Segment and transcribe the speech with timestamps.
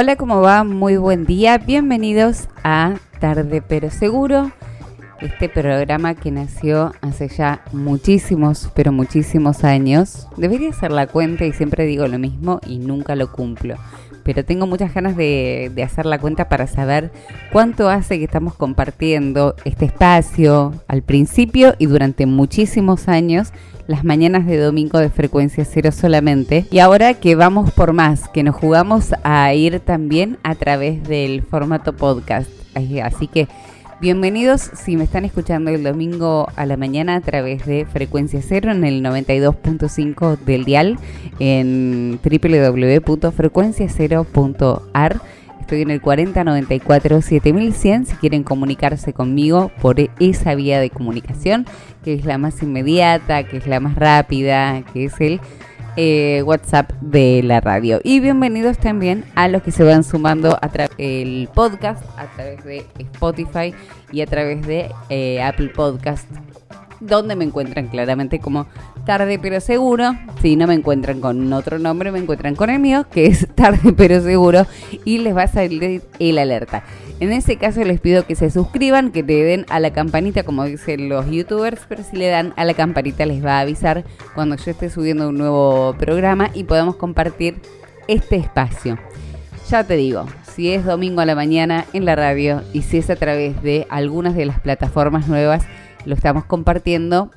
[0.00, 0.62] Hola, ¿cómo va?
[0.62, 1.58] Muy buen día.
[1.58, 4.52] Bienvenidos a Tarde pero Seguro,
[5.20, 10.28] este programa que nació hace ya muchísimos, pero muchísimos años.
[10.36, 13.76] Debería hacer la cuenta y siempre digo lo mismo y nunca lo cumplo.
[14.22, 17.10] Pero tengo muchas ganas de, hacer la cuenta para saber
[17.50, 23.52] cuánto hace que estamos compartiendo este espacio al principio y durante muchísimos años
[23.86, 26.66] las mañanas de domingo de frecuencia cero solamente.
[26.70, 31.42] Y ahora que vamos por más, que nos jugamos a ir también a través del
[31.42, 32.50] formato podcast.
[33.02, 33.48] Así que
[34.00, 38.70] bienvenidos si me están escuchando el domingo a la mañana a través de frecuencia cero
[38.70, 41.00] en el 92.5 del dial
[41.40, 45.20] en www.frecuenciacero.ar
[45.60, 51.66] Estoy en el 4094 7100 si quieren comunicarse conmigo por esa vía de comunicación,
[52.02, 55.42] que es la más inmediata, que es la más rápida, que es el
[56.00, 58.00] eh, WhatsApp de la radio.
[58.04, 62.62] Y bienvenidos también a los que se van sumando a través del podcast, a través
[62.62, 63.74] de Spotify
[64.12, 66.28] y a través de eh, Apple Podcast
[67.00, 68.68] donde me encuentran claramente como
[69.06, 70.16] tarde pero seguro.
[70.40, 73.92] Si no me encuentran con otro nombre, me encuentran con el mío, que es tarde
[73.96, 74.66] pero seguro,
[75.04, 76.84] y les va a salir el alerta.
[77.20, 80.64] En ese caso les pido que se suscriban, que le den a la campanita, como
[80.64, 84.04] dicen los youtubers, pero si le dan a la campanita les va a avisar
[84.36, 87.56] cuando yo esté subiendo un nuevo programa y podamos compartir
[88.06, 88.98] este espacio.
[89.68, 93.10] Ya te digo, si es domingo a la mañana en la radio y si es
[93.10, 95.64] a través de algunas de las plataformas nuevas,
[96.04, 97.32] lo estamos compartiendo.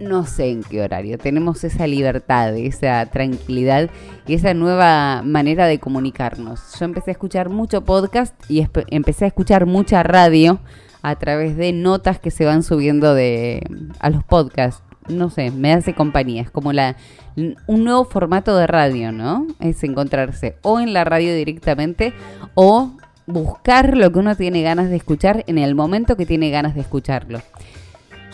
[0.00, 1.18] No sé en qué horario.
[1.18, 3.90] Tenemos esa libertad, esa tranquilidad
[4.26, 6.60] y esa nueva manera de comunicarnos.
[6.78, 10.58] Yo empecé a escuchar mucho podcast y empecé a escuchar mucha radio
[11.02, 13.62] a través de notas que se van subiendo de
[14.00, 14.82] a los podcasts.
[15.08, 16.42] No sé, me hace compañía.
[16.42, 16.96] Es como la
[17.36, 19.46] un nuevo formato de radio, ¿no?
[19.60, 22.14] Es encontrarse o en la radio directamente
[22.54, 22.92] o
[23.26, 26.82] buscar lo que uno tiene ganas de escuchar en el momento que tiene ganas de
[26.82, 27.40] escucharlo.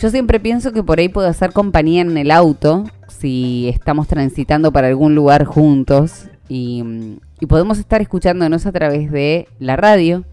[0.00, 4.72] Yo siempre pienso que por ahí puedo hacer compañía en el auto si estamos transitando
[4.72, 7.18] para algún lugar juntos y,
[7.48, 10.24] podemos estar escuchándonos a través de la radio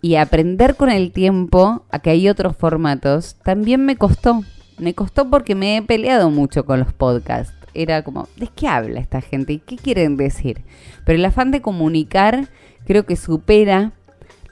[0.00, 4.42] y aprender con el tiempo a que hay otros formatos también me costó.
[4.78, 7.54] Me costó porque me he peleado mucho con los podcasts.
[7.74, 9.54] Era como, ¿de qué habla esta gente?
[9.54, 10.64] ¿Y qué quieren decir?
[11.04, 12.48] Pero el afán de comunicar
[12.86, 13.92] creo que supera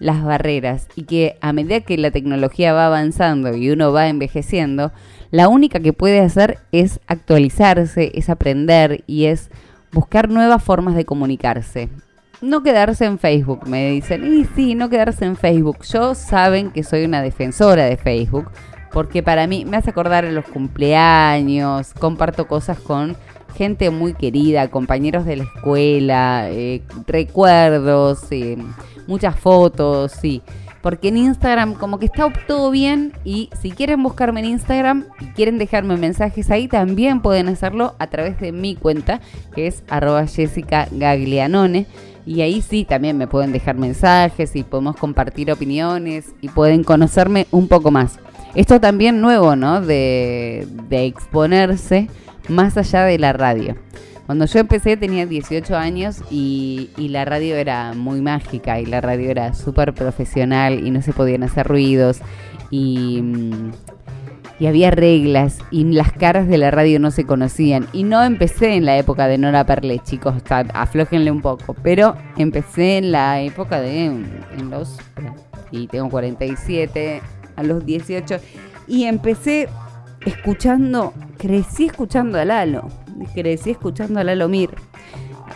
[0.02, 4.92] las barreras y que a medida que la tecnología va avanzando y uno va envejeciendo,
[5.30, 9.48] la única que puede hacer es actualizarse, es aprender y es
[9.92, 11.88] buscar nuevas formas de comunicarse.
[12.40, 15.84] No quedarse en Facebook, me dicen, y sí, no quedarse en Facebook.
[15.84, 18.50] Yo saben que soy una defensora de Facebook,
[18.92, 23.16] porque para mí me hace acordar a los cumpleaños, comparto cosas con
[23.54, 28.58] gente muy querida, compañeros de la escuela, eh, recuerdos, eh,
[29.06, 30.42] muchas fotos, sí.
[30.80, 35.26] Porque en Instagram como que está todo bien y si quieren buscarme en Instagram y
[35.26, 39.20] quieren dejarme mensajes ahí, también pueden hacerlo a través de mi cuenta,
[39.54, 40.88] que es arroba Jessica.
[42.24, 47.46] Y ahí sí, también me pueden dejar mensajes y podemos compartir opiniones y pueden conocerme
[47.52, 48.18] un poco más.
[48.56, 49.80] Esto también nuevo, ¿no?
[49.80, 52.08] De exponerse
[52.48, 53.76] más allá de la radio.
[54.26, 59.30] Cuando yo empecé tenía 18 años y, la radio era muy mágica y la radio
[59.30, 62.20] era súper profesional y no se podían hacer ruidos
[62.70, 63.72] y, mm,
[64.60, 67.86] y, había reglas y las caras de la radio no se conocían.
[67.92, 70.34] Y no empecé en la época de Nora Perle, chicos,
[70.72, 74.98] aflójenle un poco, pero empecé en la época de en los...
[75.70, 77.22] Y tengo 47,
[77.56, 78.36] a los 18
[78.86, 79.68] y empecé
[80.24, 82.88] escuchando, crecí escuchando a Lalo,
[83.34, 84.70] crecí escuchando a Lalo Mir,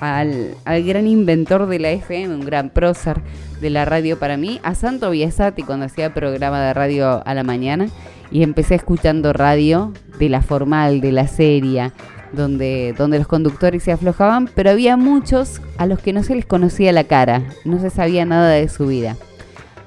[0.00, 3.20] al, gran inventor de la FM, un gran prócer
[3.60, 7.42] de la radio para mí, a Santo Biasati cuando hacía programa de radio a la
[7.42, 7.88] mañana
[8.30, 11.92] y empecé escuchando radio de la formal, de la seria,
[12.32, 16.46] donde, donde los conductores se aflojaban, pero había muchos a los que no se les
[16.46, 19.16] conocía la cara, no se sabía nada de su vida.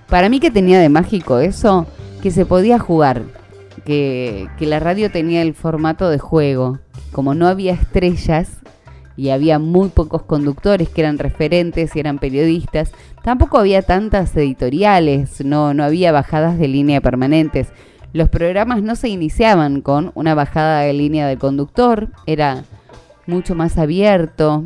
[0.07, 1.85] Para mí que tenía de mágico eso,
[2.21, 3.23] que se podía jugar,
[3.85, 6.79] que, la radio tenía el formato de juego.
[7.11, 8.59] Como no había estrellas
[9.17, 12.91] y había muy pocos conductores que eran referentes y eran periodistas,
[13.23, 17.67] tampoco había tantas editoriales, no, no había bajadas de línea permanentes.
[18.13, 22.63] los programas no se iniciaban con una bajada de línea del conductor, era
[23.27, 24.63] mucho más abierto,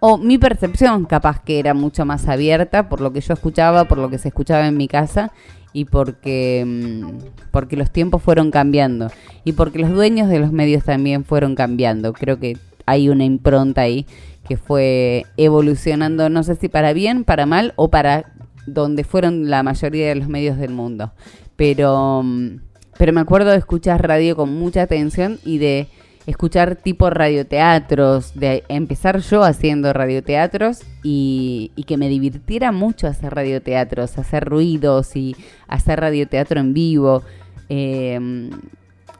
[0.00, 3.98] o mi percepción capaz que era mucho más abierta por lo que yo escuchaba, por
[3.98, 5.32] lo que se escuchaba en mi casa
[5.76, 9.10] y porque, mm, porque los tiempos fueron cambiando
[9.44, 12.14] y porque los dueños de los medios también fueron cambiando.
[12.14, 12.56] Creo que
[12.86, 14.06] hay una impronta ahí
[14.48, 18.32] que fue evolucionando, no sé si para bien, para mal o para
[18.66, 21.12] donde fueron la mayoría de los medios del mundo.
[21.56, 22.60] Pero, mm,
[22.96, 25.88] pero me acuerdo de escuchar radio con mucha atención y de
[26.26, 33.34] escuchar tipo radioteatros, de empezar yo haciendo radioteatros y, y que me divirtiera mucho hacer
[33.34, 35.36] radioteatros, hacer ruidos y
[35.68, 37.22] hacer radioteatro en vivo.
[37.68, 38.50] Eh,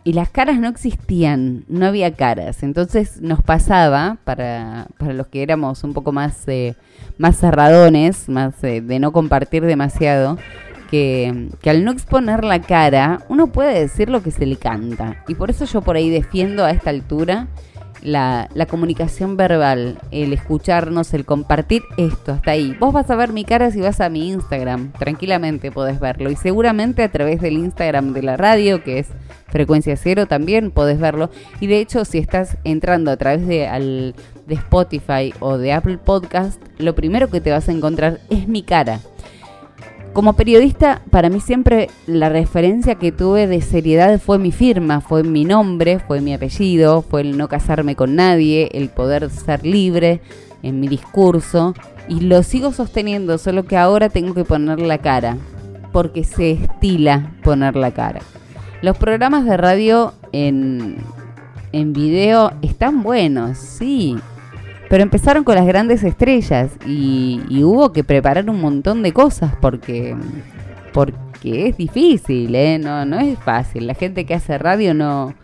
[0.07, 2.63] y las caras no existían, no había caras.
[2.63, 6.77] Entonces nos pasaba, para, para los que éramos un poco más, eh,
[7.19, 10.39] más cerradones, más eh, de no compartir demasiado,
[10.87, 15.25] que, al no exponer la cara, uno puede decir lo que se le canta.
[15.29, 17.49] Y por eso yo por ahí defiendo a esta altura
[18.03, 22.77] la, la, comunicación verbal, el escucharnos, el compartir esto, hasta ahí.
[22.79, 26.31] Vos vas a ver mi cara si vas a mi Instagram, tranquilamente podés verlo.
[26.31, 29.09] Y seguramente a través del Instagram de la radio, que es
[29.49, 31.31] frecuencia cero, también podés verlo.
[31.61, 34.15] Y de hecho, si estás entrando a través de, al,
[34.47, 38.63] de Spotify o de Apple Podcast, lo primero que te vas a encontrar es mi
[38.63, 39.01] cara.
[40.17, 45.23] Como periodista, para mí siempre la referencia que tuve de seriedad fue mi firma, fue
[45.23, 50.23] mi nombre, fue mi apellido, fue el no casarme con nadie, el poder ser libre
[50.63, 51.75] en mi discurso.
[52.09, 55.37] Y lo sigo sosteniendo, solo que ahora tengo que poner la cara,
[55.93, 58.23] porque se estila poner la cara.
[58.81, 60.97] Los programas de radio en,
[61.73, 64.17] en video están buenos, sí,
[64.89, 70.15] pero empezaron con las grandes estrellas y, hubo que preparar un montón de cosas porque,
[70.93, 72.79] porque es difícil, ¿eh?
[72.79, 73.87] no, no es fácil.
[73.87, 75.35] La gente que hace radio no...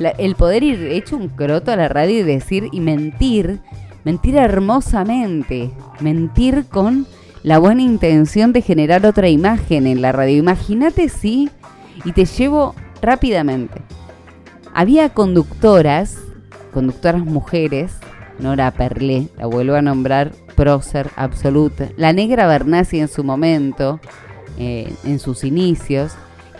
[0.00, 3.60] el poder ir hecho un croto a la radio y decir y mentir,
[4.04, 7.06] mentir hermosamente, mentir con
[7.44, 10.38] la buena intención de generar otra imagen en la radio.
[10.38, 11.48] Imagínate si,
[12.04, 13.80] y te llevo rápidamente,
[14.74, 16.18] había conductoras,
[16.72, 17.97] conductoras mujeres,
[18.38, 21.88] Nora Perlé, la vuelvo a nombrar, prócer absoluta.
[21.96, 24.00] La negra Bernasi en su momento,
[24.58, 26.12] eh, en sus inicios,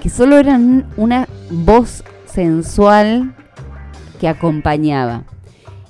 [0.02, 3.34] que solo eran una voz sensual
[4.20, 5.24] que acompañaba.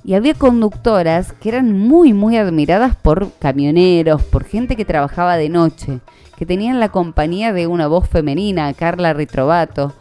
[0.05, 5.49] Y había conductoras que eran muy, muy admiradas por camioneros, por gente que trabajaba de
[5.49, 6.01] noche,
[6.39, 9.93] que tenían la compañía de una voz femenina, Carla Ritrovato,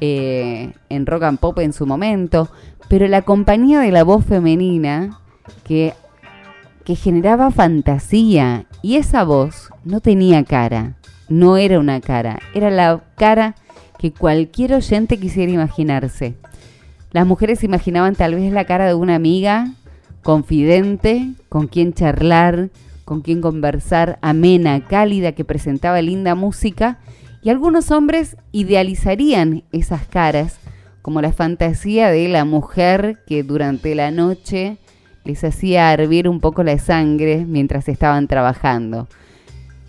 [0.00, 2.48] eh, en rock and pop en su momento,
[2.88, 5.20] pero la compañía de la voz femenina
[5.64, 5.94] que,
[6.84, 10.96] generaba fantasía y esa voz no tenía cara,
[11.28, 13.54] no era una cara, era la cara
[13.98, 16.34] que cualquier oyente quisiera imaginarse.
[17.12, 19.72] Las mujeres imaginaban tal vez la cara de una amiga
[20.22, 22.70] confidente, con quien charlar,
[23.04, 26.98] con quien conversar, amena, cálida, que presentaba linda música,
[27.42, 30.58] y algunos hombres idealizarían esas caras
[31.02, 34.78] como la fantasía de la mujer que durante la noche
[35.24, 39.08] les hacía hervir un poco la sangre mientras estaban trabajando.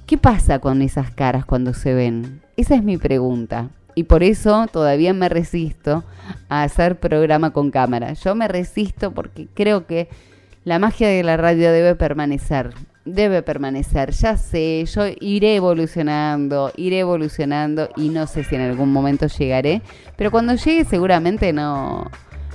[0.06, 2.42] ¿Qué pasa con esas caras cuando se ven?
[2.58, 3.70] Esa es mi pregunta.
[3.96, 6.04] Y por eso todavía me resisto
[6.50, 8.14] a hacer programa con cámara.
[8.14, 10.10] Yo me resisto porque creo que
[10.66, 12.74] la magia de la radio debe permanecer.
[13.06, 14.12] Debe permanecer.
[14.12, 19.82] Ya sé, yo iré evolucionando, iré evolucionando y no sé si en algún momento llegaré.
[20.16, 22.10] Pero cuando llegue seguramente no,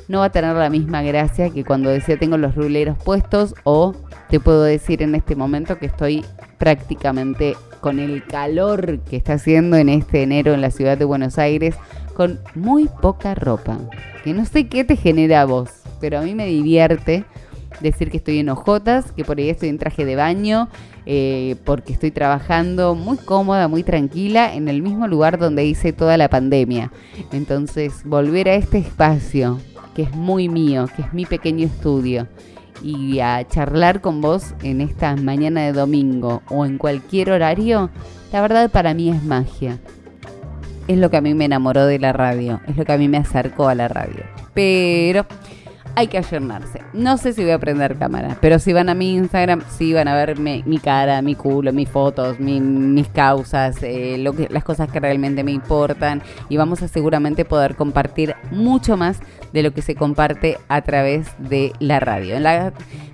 [0.09, 3.95] no va a tener la misma gracia que cuando decía tengo los ruleros puestos o
[4.29, 6.25] te puedo decir en este momento que estoy
[6.57, 11.39] prácticamente con el calor que está haciendo en este enero en la ciudad de Buenos
[11.39, 11.77] Aires
[12.15, 13.79] con muy poca ropa.
[14.25, 17.25] Que no sé qué te genera a vos, pero a mí me divierte
[17.81, 20.69] decir que estoy en ojotas, que por ahí estoy en traje de baño,
[21.07, 26.17] eh, porque estoy trabajando muy cómoda, muy tranquila, en el mismo lugar donde hice toda
[26.17, 26.91] la pandemia.
[27.33, 29.59] Entonces, volver a este espacio
[29.99, 32.29] que es muy mío, que es mi pequeño estudio,
[32.85, 37.91] y a charlar con vos en esta mañana de domingo o en cualquier horario,
[38.33, 39.81] la verdad para mí es magia.
[40.87, 43.09] Es lo que a mí me enamoró de la radio, es lo que a mí
[43.09, 44.23] me acercó a la radio.
[44.55, 45.27] Pero
[45.99, 46.81] hay que ayornarse.
[46.93, 50.07] No sé si voy a prender cámara, pero si van a mi Instagram, sí van
[50.07, 54.17] a ver mi, cara, mi culo, mis fotos, mis causas, eh,
[54.49, 56.23] las cosas que realmente me importan.
[56.49, 59.19] Y vamos a seguramente poder compartir mucho más
[59.53, 62.37] de lo que se comparte a través de la radio.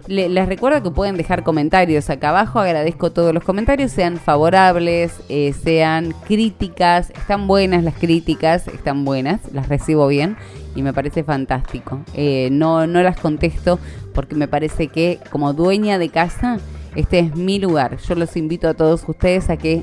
[0.06, 2.60] les recuerdo que pueden dejar comentarios acá abajo.
[2.60, 7.08] Agradezco todos los comentarios, sean favorables, eh, sean críticas.
[7.16, 10.36] Están buenas las críticas, están buenas, las recibo bien
[10.74, 12.00] y me parece fantástico.
[12.14, 13.78] Eh, no, no las contesto
[14.14, 16.58] porque me parece que como dueña de casa,
[16.94, 17.98] este es mi lugar.
[17.98, 19.82] Yo los invito a todos ustedes a que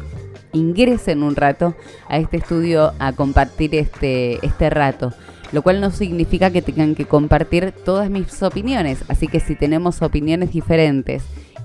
[0.54, 1.76] ingresen un rato
[2.08, 5.14] a este estudio a compartir este, este rato.
[5.52, 9.04] Lo cual no significa que tengan que compartir todas mis opiniones.
[9.10, 11.24] Así que si tenemos opiniones diferentes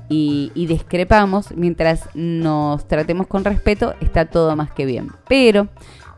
[0.09, 5.11] y, y discrepamos, mientras nos tratemos con respeto, está todo más que bien.
[5.29, 5.69] Pero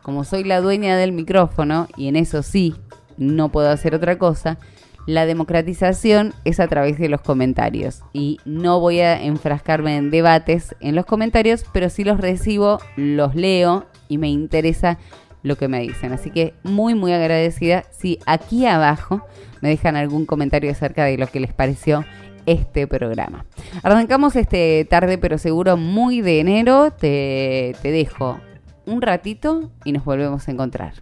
[0.01, 2.73] como soy la dueña del micrófono, y en eso sí
[3.19, 4.57] no puedo hacer otra cosa,
[5.05, 8.01] la democratización es a través de los comentarios.
[8.13, 13.35] Y no voy a enfrascarme en debates en los comentarios, pero sí los recibo, los
[13.35, 14.97] leo y me interesa
[15.41, 16.11] lo que me dicen.
[16.11, 19.25] Así que muy, muy agradecida si aquí abajo
[19.61, 22.05] me dejan algún comentario acerca de lo que les pareció
[22.45, 23.45] este programa.
[23.83, 26.91] Arrancamos este tarde, pero seguro muy de enero.
[26.91, 28.39] Te, te dejo
[28.85, 30.93] un ratito y nos volvemos a encontrar.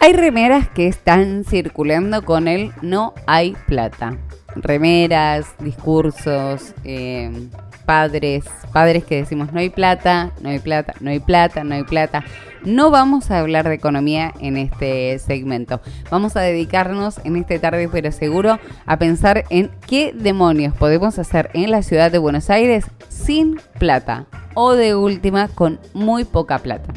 [0.00, 4.18] Hay remeras que están circulando con el no hay plata.
[4.54, 7.48] Remeras, discursos, eh,
[7.84, 11.84] padres, padres que decimos no hay plata, no hay plata, no hay plata, no hay
[11.84, 12.24] plata.
[12.64, 15.82] No vamos a hablar de economía en este segmento.
[16.10, 21.50] Vamos a dedicarnos en este tarde, pero seguro, a pensar en qué demonios podemos hacer
[21.52, 26.92] en la ciudad de Buenos Aires sin plata o de última con muy poca plata.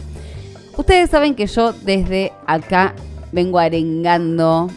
[0.77, 2.93] Ustedes saben que yo desde acá
[3.33, 4.69] vengo arengando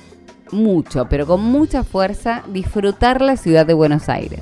[0.50, 4.40] mucho, pero con mucha fuerza, disfrutar la ciudad de Buenos Aires.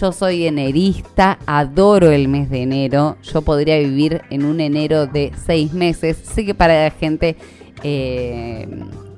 [0.00, 3.16] Yo soy enerista, adoro el mes de enero.
[3.22, 6.16] Yo podría vivir en un enero de seis meses.
[6.16, 7.36] Sé que para la gente
[7.84, 8.68] eh,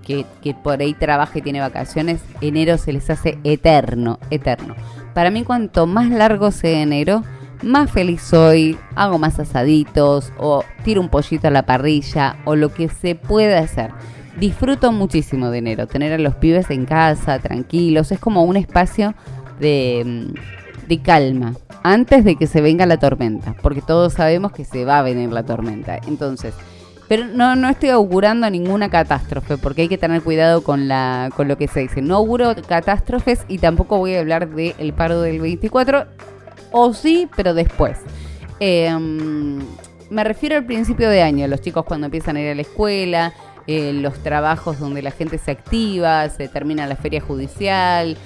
[0.04, 4.74] que, que, por ahí trabaja y tiene vacaciones, enero se les hace eterno, eterno.
[5.14, 7.22] Para mí, cuanto más largo sea enero,
[7.62, 12.74] más feliz soy, hago más asaditos o tiro un pollito a la parrilla o lo
[12.74, 13.92] que se pueda hacer.
[14.38, 19.14] Disfruto muchísimo de enero, tener a los pibes en casa, tranquilos, es como un espacio
[19.58, 20.34] de,
[20.86, 24.98] de calma antes de que se venga la tormenta, porque todos sabemos que se va
[24.98, 25.98] a venir la tormenta.
[26.06, 26.54] Entonces,
[27.08, 31.46] pero no, no estoy augurando ninguna catástrofe, porque hay que tener cuidado con, la, con
[31.46, 32.02] lo que se dice.
[32.02, 36.06] No auguro catástrofes y tampoco voy a hablar del paro del 24
[36.72, 37.98] o sí, pero después.
[38.58, 39.60] Em,
[40.10, 43.32] me refiero al principio de año, los chicos cuando empiezan a ir a la escuela,
[43.68, 48.16] eh, los trabajos donde la gente se activa, se termina la feria judicial,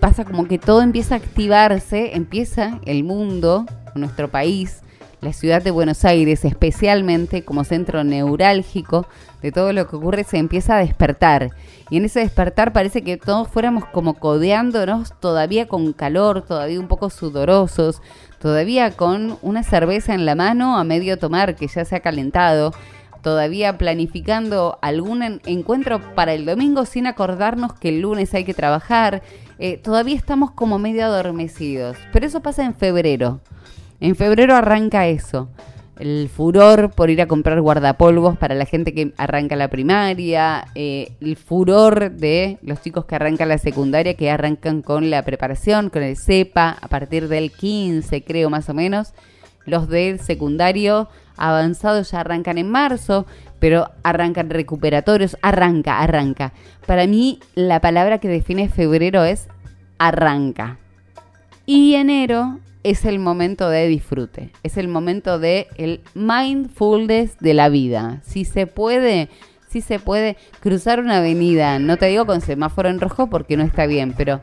[0.00, 4.82] pasa como que todo empieza a activarse, empieza el mundo, nuestro país,
[5.20, 9.06] la ciudad de Buenos Aires especialmente como centro neurálgico
[9.42, 11.50] de todo lo que ocurre, se empieza a despertar.
[11.90, 16.88] Y en ese despertar parece que todos fuéramos como codeándonos todavía con calor, todavía un
[16.88, 18.00] poco sudorosos,
[18.38, 22.72] todavía con una cerveza en la mano a medio tomar que ya se ha calentado,
[23.24, 29.22] todavía planificando algún encuentro para el domingo sin acordarnos que el lunes hay que trabajar.
[29.58, 33.40] Eh, todavía estamos como medio adormecidos, pero eso pasa en febrero.
[33.98, 35.48] En febrero arranca eso.
[35.98, 41.12] El furor por ir a comprar guardapolvos para la gente que arranca la primaria, eh,
[41.20, 46.02] el furor de los chicos que arrancan la secundaria, que arrancan con la preparación, con
[46.02, 49.14] el CEPA, a partir del 15 creo más o menos.
[49.66, 53.26] Los del secundario avanzado ya arrancan en marzo,
[53.58, 56.52] pero arrancan recuperatorios, arranca, arranca.
[56.86, 59.48] Para mí la palabra que define febrero es
[59.98, 60.78] arranca.
[61.66, 67.70] Y enero es el momento de disfrute, es el momento de el mindfulness de la
[67.70, 68.20] vida.
[68.22, 69.30] Si se puede,
[69.68, 73.64] si se puede cruzar una avenida, no te digo con semáforo en rojo porque no
[73.64, 74.42] está bien, pero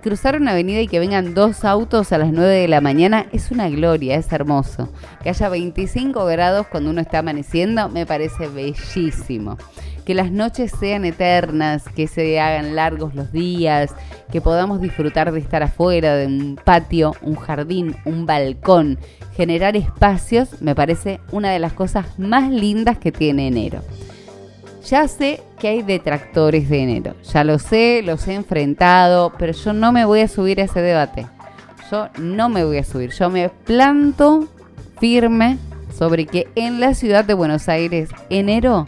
[0.00, 3.50] cruzar una avenida y que vengan dos autos a las 9 de la mañana es
[3.50, 4.88] una gloria, es hermoso.
[5.22, 9.58] Que haya 25 grados cuando uno está amaneciendo me parece bellísimo.
[10.04, 13.94] que las noches sean eternas, que se hagan largos los días,
[14.32, 18.98] que podamos disfrutar de estar afuera, de un patio, un jardín, un balcón.
[19.36, 23.82] Generar espacios me parece una de las cosas más lindas que tiene enero.
[24.88, 29.72] Ya sé que hay detractores de enero, ya lo sé, los he enfrentado, pero yo
[29.72, 31.26] no me voy a subir a ese debate.
[31.90, 34.48] Yo no me voy a subir, yo me planto
[34.98, 35.58] firme
[35.96, 38.86] sobre que en la ciudad de Buenos Aires enero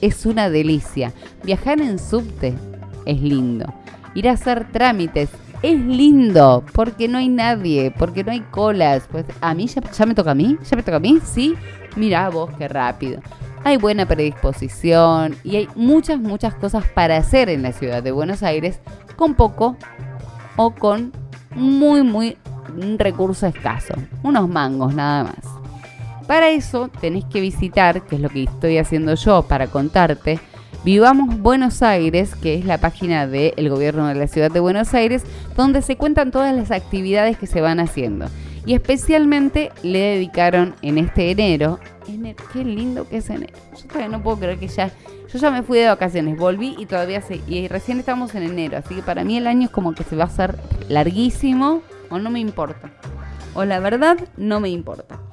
[0.00, 1.12] es una delicia.
[1.42, 2.54] Viajar en subte
[3.04, 3.66] es lindo.
[4.14, 5.30] Ir a hacer trámites
[5.62, 9.08] es lindo porque no hay nadie, porque no hay colas.
[9.10, 11.54] Pues a mí ya, me toca a mí, ya me toca a mí, sí.
[11.96, 13.20] Mira vos qué rápido
[13.64, 18.42] hay buena predisposición y hay muchas, muchas cosas para hacer en la ciudad de Buenos
[18.42, 18.78] Aires
[19.16, 19.76] con poco
[20.56, 21.12] o con
[21.54, 22.36] muy, muy
[22.98, 25.64] recurso escaso, unos mangos nada más.
[26.26, 30.38] Para eso tenés que visitar, que es lo que estoy haciendo yo para contarte,
[30.84, 35.22] Vivamos Buenos Aires, que es la página del gobierno de la ciudad de Buenos Aires,
[35.56, 38.26] donde se cuentan todas las actividades que se van haciendo.
[38.66, 41.80] Y especialmente le dedicaron en este enero
[42.52, 43.54] qué lindo que es enero.
[43.80, 44.90] Yo todavía no puedo creer que ya.
[45.32, 47.40] Yo ya me fui de vacaciones, volví y todavía sé.
[47.48, 48.76] Y recién estamos en enero.
[48.76, 50.58] Así que para mí el año es como que se va a hacer
[50.90, 51.80] larguísimo.
[52.10, 52.90] O no me importa.
[53.54, 55.23] O la verdad, no me importa.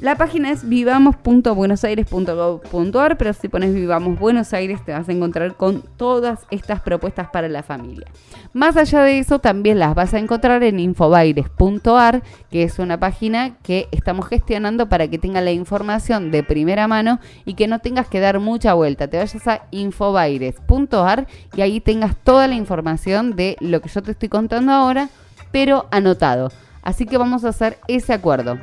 [0.00, 5.82] La página es vivamos.buenosaires.gov.ar, pero si pones Vivamos Buenos Aires te vas a encontrar con
[5.98, 8.06] todas estas propuestas para la familia.
[8.54, 13.58] Más allá de eso, también las vas a encontrar en infobaires.ar, que es una página
[13.62, 18.06] que estamos gestionando para que tenga la información de primera mano y que no tengas
[18.06, 19.08] que dar mucha vuelta.
[19.08, 24.12] Te vayas a infobaires.ar y ahí tengas toda la información de lo que yo te
[24.12, 25.10] estoy contando ahora,
[25.52, 26.50] pero anotado.
[26.80, 28.58] Así que vamos a hacer ese acuerdo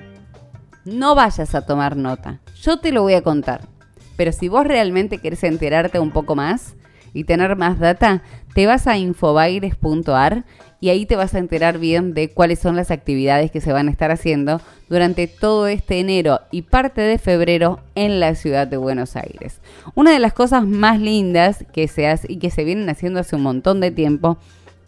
[0.88, 2.40] no vayas a tomar nota.
[2.62, 3.68] Yo te lo voy a contar.
[4.16, 6.76] Pero si vos realmente querés enterarte un poco más
[7.14, 8.24] y tener más data,
[8.56, 10.46] te vas a infobaires.ar
[10.80, 13.88] y ahí te vas a enterar bien de cuáles son las actividades que se van
[13.88, 18.78] a estar haciendo durante todo este enero y parte de febrero en la ciudad de
[18.78, 19.60] Buenos Aires.
[19.94, 23.36] Una de las cosas más lindas que se hace y que se vienen haciendo hace
[23.36, 24.38] un montón de tiempo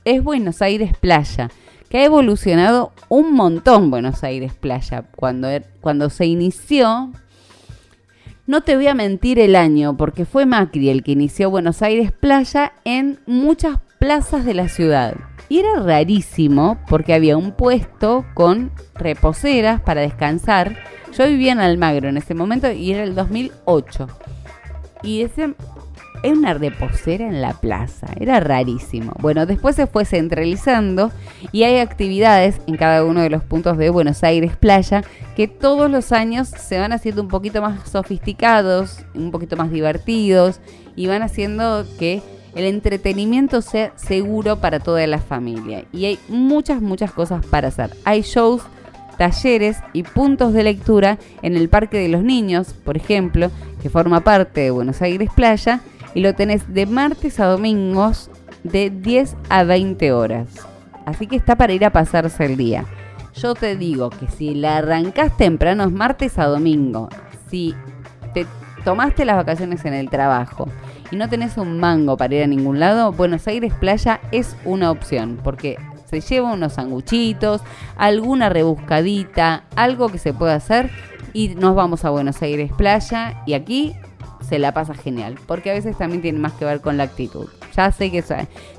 [0.05, 1.49] es Buenos Aires Playa
[1.89, 5.05] que ha evolucionado un montón Buenos Aires Playa.
[5.15, 7.11] Cuando, er, cuando se inició,
[8.45, 12.11] no te voy a mentir el año, porque fue Macri el que inició Buenos Aires
[12.11, 15.15] Playa en muchas plazas de la ciudad.
[15.49, 20.77] Y era rarísimo porque había un puesto con reposeras para descansar.
[21.17, 24.07] Yo vivía en Almagro en ese momento y era el 2008.
[25.01, 25.55] Y ese
[26.23, 29.13] era una reposera en la plaza, era rarísimo.
[29.19, 31.11] Bueno, después se fue centralizando
[31.51, 35.03] y hay actividades en cada uno de los puntos de Buenos Aires Playa
[35.35, 40.59] que todos los años se van haciendo un poquito más sofisticados, un poquito más divertidos
[40.95, 42.21] y van haciendo que
[42.55, 45.85] el entretenimiento sea seguro para toda la familia.
[45.93, 47.91] Y hay muchas, muchas cosas para hacer.
[48.05, 48.63] Hay shows
[49.17, 53.51] talleres y puntos de lectura en el Parque de los Niños, por ejemplo,
[53.81, 55.81] que forma parte de Buenos Aires Playa,
[56.13, 58.29] y lo tenés de martes a domingos
[58.63, 60.47] de 10 a 20 horas.
[61.05, 62.85] Así que está para ir a pasarse el día.
[63.35, 67.09] Yo te digo que si la arrancás temprano es martes a domingo.
[67.49, 67.73] Si
[68.33, 68.45] te
[68.83, 70.67] tomaste las vacaciones en el trabajo
[71.11, 74.91] y no tenés un mango para ir a ningún lado, Buenos Aires Playa es una
[74.91, 77.61] opción porque se lleva unos sanguchitos,
[77.95, 80.89] alguna rebuscadita, algo que se pueda hacer
[81.33, 83.95] y nos vamos a Buenos Aires Playa y aquí
[84.41, 87.47] se la pasa genial, porque a veces también tiene más que ver con la actitud.
[87.75, 88.23] Ya sé que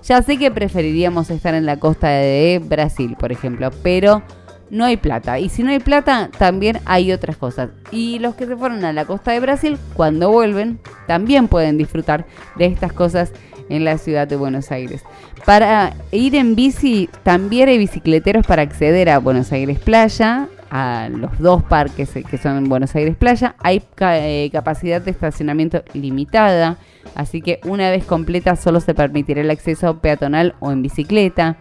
[0.03, 4.23] ya sé que preferiríamos estar en la costa de Brasil, por ejemplo, pero
[4.71, 5.39] no hay plata.
[5.39, 7.71] Y si no hay plata, también hay otras cosas.
[7.91, 12.27] Y los que se fueron a la costa de Brasil, cuando vuelven, también pueden disfrutar
[12.57, 13.33] de estas cosas
[13.69, 15.03] en la ciudad de Buenos Aires.
[15.45, 21.39] Para ir en bici, también hay bicicleteros para acceder a Buenos Aires Playa a los
[21.39, 23.57] dos parques eh, que son en Buenos Aires Playa.
[23.59, 26.79] Hay eh, capacidad de estacionamiento limitada,
[27.15, 31.59] así que una vez completa solo se permitirá el acceso peatonal o en bicicleta.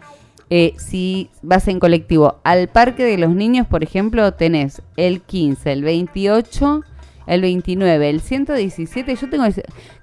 [0.51, 5.71] Eh, si vas en colectivo al Parque de los Niños, por ejemplo, tenés el 15,
[5.71, 6.81] el 28,
[7.27, 9.15] el 29, el 117.
[9.15, 9.43] Yo tengo.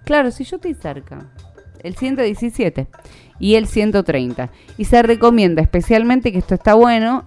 [0.04, 1.26] claro, si yo estoy cerca,
[1.82, 2.86] el 117
[3.38, 4.50] y el 130.
[4.78, 7.24] Y se recomienda especialmente que esto está bueno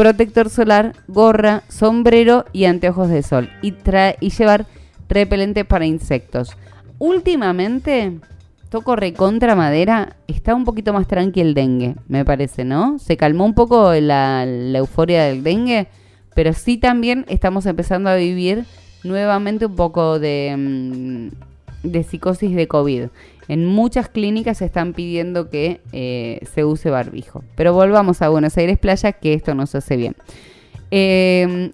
[0.00, 3.50] protector solar, gorra, sombrero y anteojos de sol.
[3.60, 3.74] Y,
[4.20, 4.64] y llevar
[5.10, 6.56] repelente para insectos.
[6.98, 8.18] Últimamente,
[8.70, 12.98] toco recontra madera, está un poquito más tranqui el dengue, me parece, ¿no?
[12.98, 15.86] Se calmó un poco la, euforia del dengue,
[16.34, 18.64] pero sí también estamos empezando a vivir
[19.04, 20.54] nuevamente un poco de...
[20.56, 21.50] Mm,
[21.82, 23.04] de psicosis de COVID.
[23.50, 27.42] En muchas clínicas se están pidiendo que eh, se use barbijo.
[27.56, 30.14] Pero volvamos a Buenos Aires Playa, que esto nos hace bien.
[30.92, 31.72] Eh,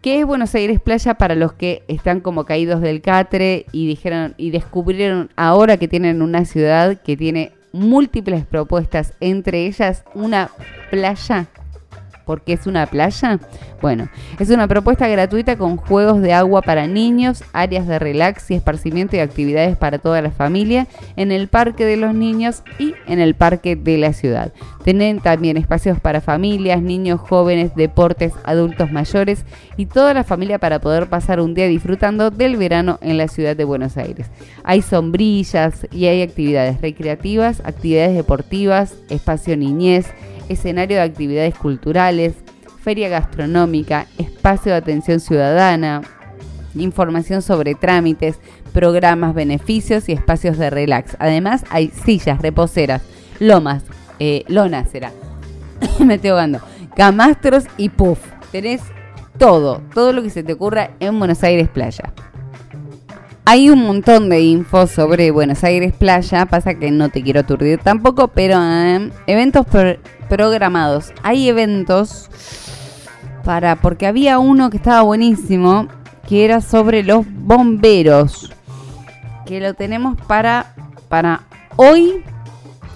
[0.00, 4.32] ¿Qué es Buenos Aires Playa para los que están como caídos del catre y dijeron
[4.38, 10.48] y descubrieron ahora que tienen una ciudad que tiene múltiples propuestas, entre ellas una
[10.90, 11.46] playa
[12.26, 13.38] porque es una playa?
[13.80, 14.08] Bueno,
[14.38, 19.16] es una propuesta gratuita con juegos de agua para niños, áreas de relax y esparcimiento
[19.16, 23.34] y actividades para toda la familia en el Parque de los Niños y en el
[23.34, 24.52] Parque de la Ciudad.
[24.82, 29.44] Tienen también espacios para familias, niños, jóvenes, deportes, adultos mayores
[29.76, 33.56] y toda la familia para poder pasar un día disfrutando del verano en la ciudad
[33.56, 34.30] de Buenos Aires.
[34.64, 40.06] Hay sombrillas y hay actividades recreativas, actividades deportivas, espacio niñez,
[40.48, 42.34] escenario de actividades culturales,
[42.80, 46.02] feria gastronómica, espacio de atención ciudadana,
[46.74, 48.38] información sobre trámites,
[48.72, 51.16] programas, beneficios y espacios de relax.
[51.18, 53.02] Además hay sillas, reposeras,
[53.40, 53.84] lomas,
[54.18, 55.12] eh, lonas será,
[55.98, 56.60] me estoy ahogando,
[56.94, 58.20] camastros y puff.
[58.52, 58.82] Tenés
[59.38, 62.12] todo, todo lo que se te ocurra en Buenos Aires Playa.
[63.48, 67.78] Hay un montón de info sobre Buenos Aires Playa, pasa que no te quiero aturdir
[67.78, 69.64] tampoco, pero eh, eventos
[70.28, 71.12] programados.
[71.22, 72.28] Hay eventos
[73.44, 75.86] para, porque había uno que estaba buenísimo,
[76.28, 78.52] que era sobre los bomberos,
[79.46, 80.74] que lo tenemos para,
[81.08, 81.42] para
[81.76, 82.24] hoy,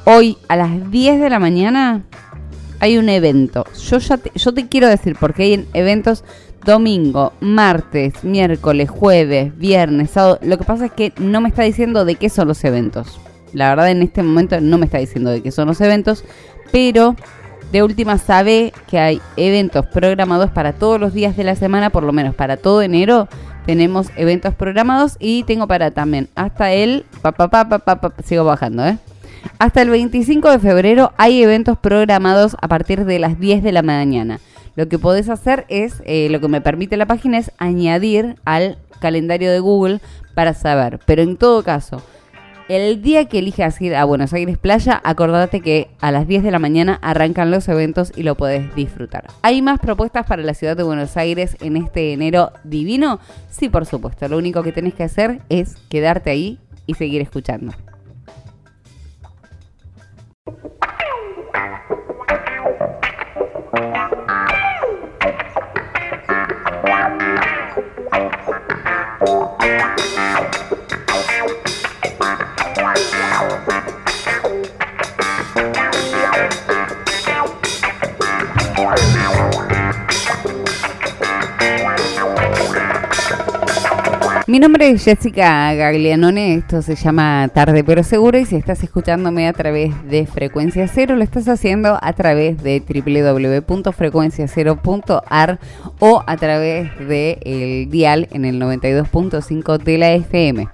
[0.04, 2.02] hoy a las 10 de la mañana
[2.80, 3.66] hay un evento.
[3.88, 6.24] Yo ya te, yo te quiero decir, porque hay eventos
[6.64, 10.38] domingo, martes, miércoles, jueves, viernes, sábado.
[10.42, 13.20] Lo que pasa es que no me está diciendo de qué son los eventos.
[13.52, 16.24] La verdad en este momento no me está diciendo de qué son los eventos,
[16.70, 17.16] pero
[17.72, 22.02] de última sabe que hay eventos programados para todos los días de la semana, por
[22.02, 23.28] lo menos para todo enero
[23.66, 27.04] tenemos eventos programados y tengo para también hasta el
[28.24, 28.98] sigo bajando, ¿eh?
[29.58, 33.82] Hasta el 25 de febrero hay eventos programados a partir de las 10 de la
[33.82, 34.40] mañana.
[34.76, 38.78] Lo que podés hacer es, eh, lo que me permite la página es añadir al
[39.00, 40.00] calendario de Google
[40.34, 41.00] para saber.
[41.06, 42.02] Pero en todo caso,
[42.70, 46.52] el día que elijas ir a Buenos Aires Playa, acordate que a las 10 de
[46.52, 49.24] la mañana arrancan los eventos y lo puedes disfrutar.
[49.42, 53.18] ¿Hay más propuestas para la ciudad de Buenos Aires en este enero divino?
[53.50, 54.28] Sí, por supuesto.
[54.28, 57.72] Lo único que tenés que hacer es quedarte ahí y seguir escuchando.
[69.20, 70.09] Música
[84.50, 89.46] Mi nombre es Jessica Gaglianone, esto se llama Tarde pero Seguro y si estás escuchándome
[89.46, 95.60] a través de Frecuencia Cero, lo estás haciendo a través de www.frecuenciacero.ar
[96.00, 100.66] o a través del el dial en el 92.5 de la FM.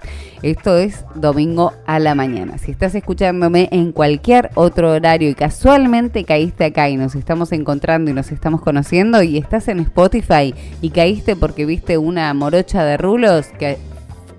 [0.43, 2.57] Esto es domingo a la mañana.
[2.57, 8.11] Si estás escuchándome en cualquier otro horario y casualmente caíste acá y nos estamos encontrando
[8.11, 12.97] y nos estamos conociendo y estás en Spotify y caíste porque viste una morocha de
[12.97, 13.77] rulos que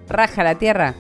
[0.09, 0.95] raja la tierra,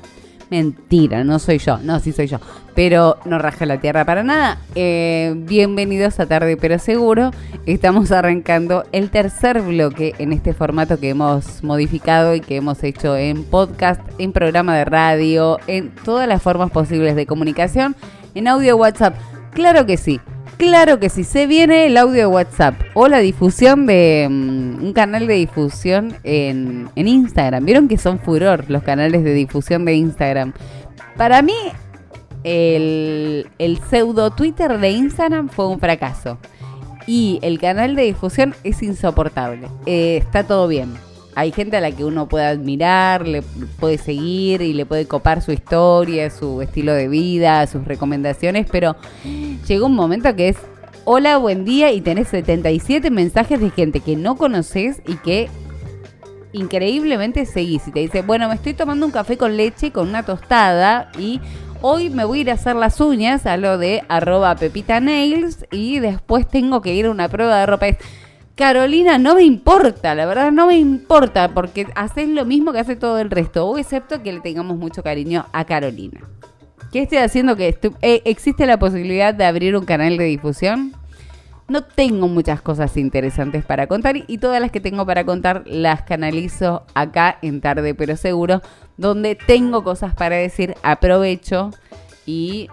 [0.50, 1.78] Mentira, no soy yo.
[1.78, 2.38] No, sí soy yo.
[2.74, 4.58] Pero no raja la tierra para nada.
[4.74, 7.32] Eh, bienvenidos a Tarde Pero Seguro.
[7.66, 13.16] Estamos arrancando el tercer bloque en este formato que hemos modificado y que hemos hecho
[13.16, 17.94] en podcast, en programa de radio, en todas las formas posibles de comunicación,
[18.34, 19.16] en audio WhatsApp.
[19.52, 20.20] Claro que sí.
[20.58, 24.92] Claro que sí, se viene el audio de WhatsApp o la difusión de mm, un
[24.92, 27.64] canal de difusión en, Instagram.
[27.64, 30.52] Vieron que son furor los canales de difusión de Instagram.
[31.16, 31.54] Para mí,
[32.42, 33.46] el,
[33.88, 36.38] pseudo Twitter de Instagram fue un fracaso.
[37.06, 39.68] Y el canal de difusión es insoportable.
[39.86, 40.92] Eh, está todo bien
[41.38, 43.42] hay gente a la que uno puede admirar, le
[43.78, 48.96] puede seguir y le puede copar su historia, su estilo de vida, sus recomendaciones, pero
[49.68, 50.56] llegó un momento que es,
[51.04, 55.48] hola, buen día, y tenés 77 mensajes de gente que no conoces y que
[56.52, 57.86] increíblemente seguís.
[57.86, 61.40] Y te dice, bueno, me estoy tomando un café con leche con una tostada y
[61.82, 65.66] hoy me voy a ir a hacer las uñas a lo de arroba pepita nails
[65.70, 67.86] y después tengo que ir a una prueba de ropa.
[68.58, 72.96] Carolina, no me importa, la verdad no me importa, porque haces lo mismo que hace
[72.96, 76.22] todo el resto, excepto que le tengamos mucho cariño a Carolina.
[76.90, 77.54] ¿Qué estoy haciendo?
[77.54, 80.92] que eh, ¿Existe la posibilidad de abrir un canal de difusión?
[81.68, 86.02] no tengo muchas cosas interesantes para contar y todas las que tengo para contar las
[86.02, 88.62] canalizo acá en Tarde pero Seguro,
[88.96, 91.70] donde tengo cosas para decir, aprovecho
[92.24, 92.68] y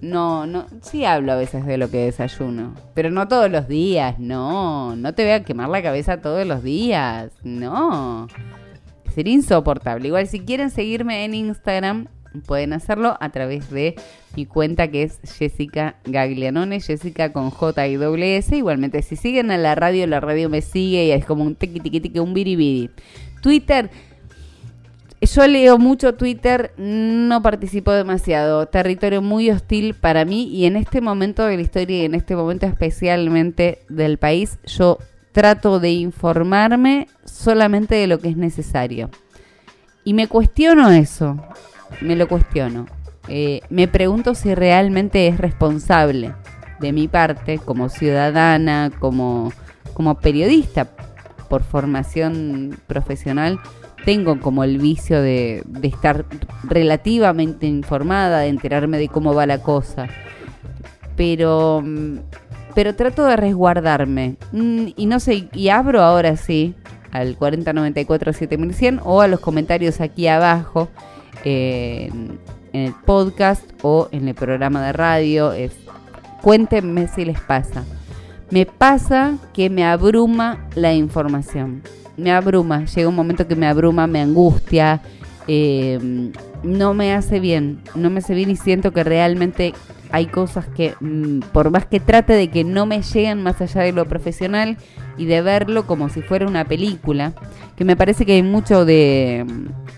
[0.00, 4.18] no, no, sí hablo a veces de lo que desayuno, pero no todos los días,
[4.18, 8.28] no, no te voy a quemar la cabeza todos los días, no.
[9.14, 10.08] Sería insoportable.
[10.08, 12.08] Igual si quieren seguirme en Instagram,
[12.46, 13.94] pueden hacerlo a través de
[14.36, 17.98] mi cuenta que es Jessica Gaglianone, Jessica con J y
[18.34, 18.56] S.
[18.56, 21.80] Igualmente, si siguen a la radio, la radio me sigue y es como un tiqui
[21.80, 22.90] tiqui un biribiri.
[23.40, 23.90] Twitter,
[25.20, 28.66] yo leo mucho Twitter, no participo demasiado.
[28.66, 32.36] Territorio muy hostil para mí y en este momento de la historia y en este
[32.36, 34.98] momento especialmente del país, yo
[35.32, 39.10] trato de informarme solamente de lo que es necesario.
[40.04, 41.36] Y me cuestiono eso,
[42.00, 42.86] me lo cuestiono.
[43.28, 46.32] Eh, me pregunto si realmente es responsable
[46.78, 49.52] de mi parte como ciudadana, como,
[49.94, 50.88] como periodista
[51.48, 53.58] por formación profesional
[54.04, 56.24] tengo como el vicio de, estar
[56.64, 60.08] relativamente informada, de enterarme de cómo va la cosa.
[61.16, 61.82] Pero,
[62.74, 64.36] pero trato de resguardarme.
[64.52, 66.74] Mm, y no sé, y abro ahora sí
[67.12, 70.88] al 4094-7100 o a los comentarios aquí abajo
[71.44, 72.38] en
[72.72, 75.52] el podcast o en el programa de radio.
[75.52, 75.72] Es,
[76.42, 77.84] cuéntenme si les pasa.
[78.50, 81.82] Me pasa que me abruma la información
[82.16, 85.02] me abruma, llega un momento que me abruma, me angustia,
[85.48, 86.30] eh,
[86.62, 89.74] no me hace bien, no me hace bien y siento que realmente
[90.10, 93.82] hay cosas que, mm, por más que trate de que no me lleguen más allá
[93.82, 94.76] de lo profesional
[95.18, 97.32] y de verlo como si fuera una película,
[97.76, 99.44] que me parece que hay mucho de,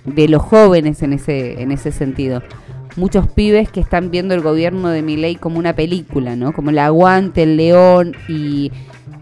[0.05, 2.43] de los jóvenes en ese, en ese sentido.
[2.97, 6.53] Muchos pibes que están viendo el gobierno de Milei como una película, ¿no?
[6.53, 8.73] Como el aguante, el león y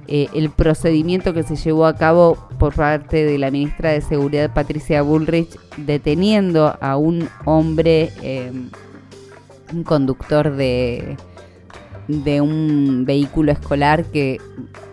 [0.09, 4.53] eh, el procedimiento que se llevó a cabo por parte de la ministra de Seguridad
[4.53, 8.53] Patricia Bullrich deteniendo a un hombre, eh,
[9.72, 11.16] un conductor de,
[12.09, 14.40] un vehículo escolar que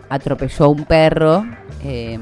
[0.08, 1.46] atropelló a un perro
[1.84, 2.18] eh,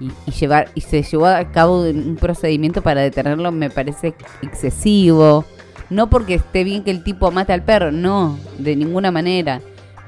[0.00, 5.44] y, llevar, y se llevó a cabo un procedimiento para detenerlo me parece excesivo.
[5.90, 9.60] No porque esté bien que el tipo mate al perro, no, de ninguna manera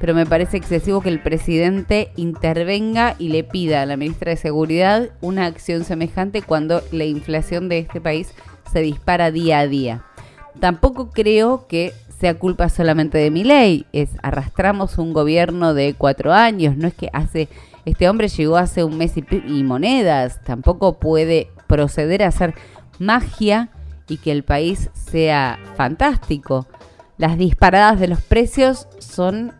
[0.02, 4.36] pero me parece excesivo que el presidente intervenga y le pida a la ministra de
[4.36, 8.34] Seguridad una acción semejante cuando la inflación de este país
[8.72, 10.04] se dispara día a día.
[10.58, 16.32] Tampoco creo que sea culpa solamente de mi ley, es arrastramos un gobierno de cuatro
[16.32, 17.48] años, no es que hace,
[17.84, 22.54] este hombre llegó hace un mes y, y monedas, tampoco puede proceder a hacer
[22.98, 23.70] magia
[24.08, 26.66] y que el país sea fantástico.
[27.18, 29.52] Las disparadas de los precios son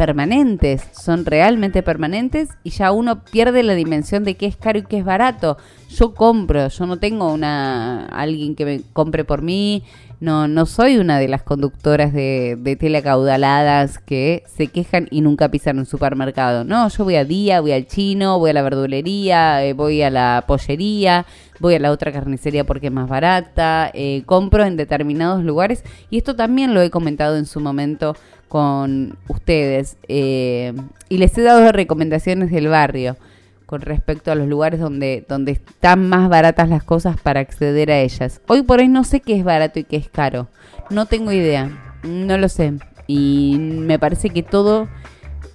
[0.00, 4.84] permanentes, son realmente permanentes y ya uno pierde la dimensión de qué es caro y
[4.84, 5.58] qué es barato.
[5.90, 9.84] Yo compro, yo no tengo una alguien que me compre por mí,
[10.18, 15.50] no, no soy una de las conductoras de, de telecaudaladas que se quejan y nunca
[15.50, 16.64] pisan un supermercado.
[16.64, 20.08] No, yo voy a día, voy al chino, voy a la verdulería, eh, voy a
[20.08, 21.26] la pollería,
[21.58, 26.16] voy a la otra carnicería porque es más barata, eh, compro en determinados lugares y
[26.16, 28.16] esto también lo he comentado en su momento
[28.50, 30.74] con ustedes eh,
[31.08, 33.16] y les he dado recomendaciones del barrio
[33.64, 38.00] con respecto a los lugares donde, donde están más baratas las cosas para acceder a
[38.00, 38.40] ellas.
[38.48, 40.48] Hoy por hoy no sé qué es barato y qué es caro.
[40.90, 41.70] No tengo idea.
[42.02, 42.72] No lo sé.
[43.06, 44.88] Y me parece que todo,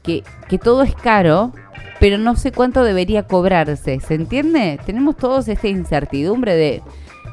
[0.02, 1.52] que, que todo es caro,
[2.00, 4.00] pero no sé cuánto debería cobrarse.
[4.00, 4.80] ¿Se entiende?
[4.86, 6.82] Tenemos todos esta incertidumbre de,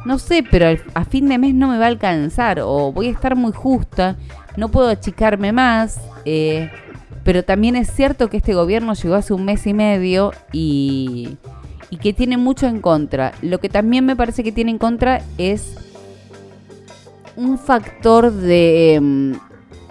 [0.05, 3.13] no sé, pero a fin de mes no me va a alcanzar o voy a
[3.13, 4.17] estar muy justa
[4.57, 6.71] no puedo achicarme más, eh,
[7.25, 11.37] pero también es cierto que este gobierno llegó hace un mes y medio y,
[11.91, 13.33] y que tiene mucho en contra.
[13.43, 15.77] Lo que también me parece que tiene en contra es
[17.37, 19.33] un factor de mm,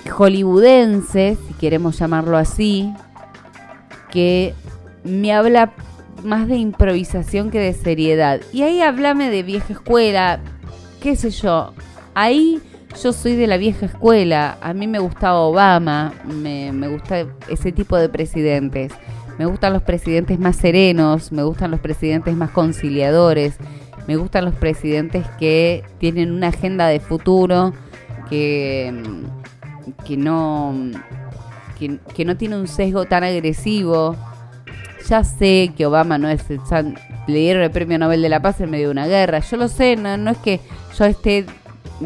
[0.10, 2.94] hollywoodense, si queremos llamarlo así,
[4.12, 4.54] que
[5.04, 5.74] me habla
[6.24, 8.42] más de improvisación que de seriedad.
[8.54, 10.40] Y ahí háblame de vieja escuela,
[11.02, 11.74] qué sé yo.
[12.14, 12.62] Ahí
[13.02, 17.98] yo soy de la vieja escuela, a mí me gustaba Obama, me, gusta ese tipo
[17.98, 18.92] de presidentes.
[19.38, 23.56] Me gustan los presidentes más serenos, me gustan los presidentes más conciliadores,
[24.08, 27.74] me gustan los presidentes que tienen una agenda de futuro,
[28.30, 28.94] que,
[30.06, 30.76] que, no,
[31.80, 34.16] que, no tiene un sesgo tan agresivo.
[35.10, 36.60] Ya sé que Obama no es el
[37.28, 39.40] le dieron el premio Nobel de la Paz en medio de una guerra.
[39.40, 40.60] Yo lo sé, no, no es que
[40.98, 41.46] yo esté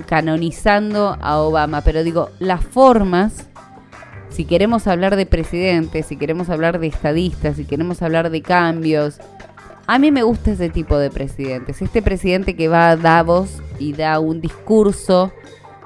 [0.08, 3.50] canonizando a Obama, pero digo, las formas
[4.36, 9.18] si queremos hablar de presidentes, si queremos hablar de estadistas, si queremos hablar de cambios,
[9.88, 11.82] a mí me gusta ese tipo de presidentes.
[11.82, 15.32] Este presidente que va a Davos y da un discurso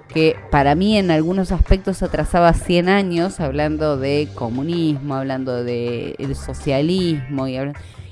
[0.08, 7.48] que para mí en algunos aspectos atrasaba 100 años, hablando de comunismo, hablando de socialismo
[7.48, 7.56] y,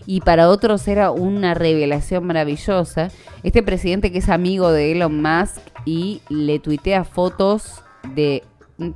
[0.08, 3.10] y para otros era una revelación maravillosa.
[3.44, 7.84] Este presidente que es amigo de Elon Musk y le tuitea fotos
[8.16, 8.44] de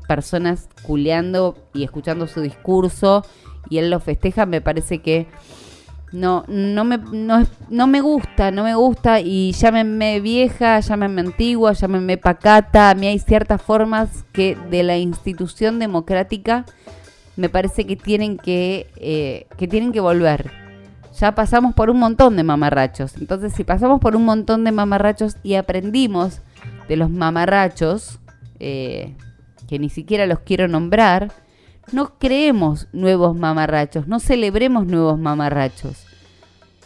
[0.07, 3.25] personas culeando y escuchando su discurso
[3.69, 5.27] y él lo festeja, me parece que
[6.13, 11.73] no, no me, no, no me gusta, no me gusta y llámenme vieja, llámenme antigua,
[11.73, 12.89] llámenme pacata.
[12.89, 16.65] A mí hay ciertas formas que de la institución democrática
[17.35, 20.60] me parece que tienen que, eh, que tienen que volver.
[21.19, 23.17] Ya pasamos por un montón de mamarrachos.
[23.17, 26.41] Entonces, si pasamos por un montón de mamarrachos y aprendimos
[26.87, 28.19] de los mamarrachos,
[28.59, 29.15] eh,
[29.67, 31.31] que ni siquiera los quiero nombrar,
[31.91, 36.05] no creemos nuevos mamarrachos, no celebremos nuevos mamarrachos.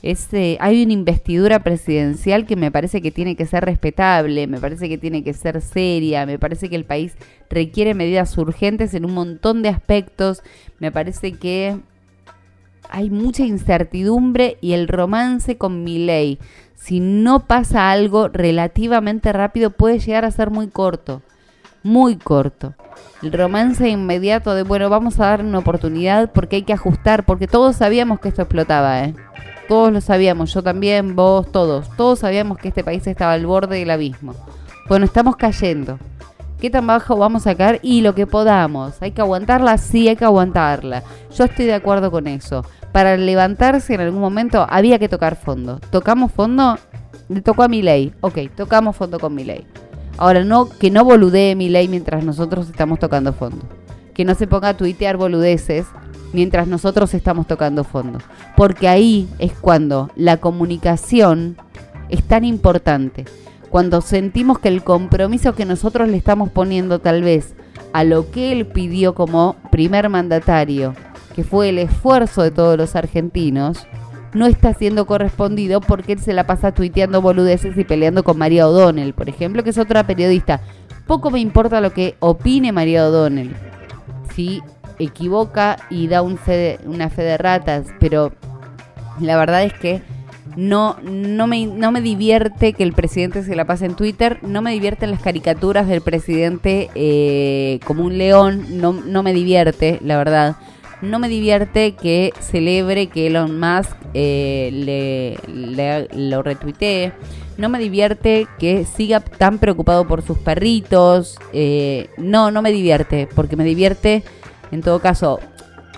[0.01, 4.87] Este, hay una investidura presidencial que me parece que tiene que ser respetable, me parece
[4.87, 7.15] que tiene que ser seria, me parece que el país
[7.49, 10.43] requiere medidas urgentes en un montón de aspectos,
[10.79, 11.79] me parece que
[12.89, 16.39] hay mucha incertidumbre y el romance con mi ley,
[16.75, 21.21] si no pasa algo relativamente rápido, puede llegar a ser muy corto
[21.85, 22.73] muy corto.
[23.21, 27.47] El romance inmediato de, bueno, vamos a dar una oportunidad porque hay que ajustar, porque
[27.47, 29.13] todos sabíamos que esto explotaba, ¿eh?
[29.67, 31.87] Todos lo sabíamos, yo también, vos, todos.
[31.95, 34.33] Todos sabíamos que este país estaba al borde del abismo.
[34.89, 35.99] Bueno, estamos cayendo.
[36.59, 37.79] ¿Qué tan bajo vamos a sacar?
[37.81, 39.01] Y lo que podamos.
[39.01, 39.77] ¿Hay que aguantarla?
[39.77, 41.03] Sí, hay que aguantarla.
[41.35, 42.65] Yo estoy de acuerdo con eso.
[42.93, 45.79] Para levantarse en algún momento había que tocar fondo.
[45.91, 46.77] ¿Tocamos fondo?
[47.27, 48.13] Le tocó a mi ley.
[48.21, 49.67] Ok, tocamos fondo con mi ley.
[50.17, 53.65] Ahora, no, que no boludee mi ley mientras nosotros estamos tocando fondo.
[54.13, 55.85] Que no se ponga a tuitear boludeces
[56.31, 58.19] mientras nosotros estamos tocando fondo.
[58.55, 61.57] Porque ahí es cuando la comunicación
[62.07, 63.25] es tan importante.
[63.75, 67.55] Cuando sentimos que el compromiso que nosotros le estamos poniendo tal vez
[67.91, 70.93] a lo que él pidió como primer mandatario,
[71.35, 73.85] que fue el esfuerzo de todos los argentinos,
[74.33, 78.65] no está siendo correspondido porque él se la pasa tuiteando boludeces y peleando con María
[78.65, 80.61] O'Donnell, por ejemplo, que es otra periodista.
[81.05, 83.57] Poco me importa lo que opine María O'Donnell.
[84.33, 84.61] Si
[84.99, 86.39] equivoca y da un
[86.85, 88.31] una fe de ratas, pero
[89.19, 90.01] la verdad es que
[90.55, 94.61] no, no, me, no me divierte que el presidente se la pase en Twitter, no
[94.61, 100.17] me divierten las caricaturas del presidente eh, como un león, no, no me divierte, la
[100.17, 100.55] verdad
[101.01, 107.13] no me divierte que celebre que Elon Musk eh, le, lo retuitee.
[107.57, 111.37] No me divierte que siga tan preocupado por sus perritos.
[111.53, 114.23] Eh, no, no me divierte, porque me divierte,
[114.71, 115.39] en todo caso,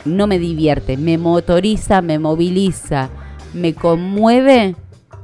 [0.06, 3.10] no me divierte, me motoriza, me moviliza,
[3.54, 4.76] me conmueve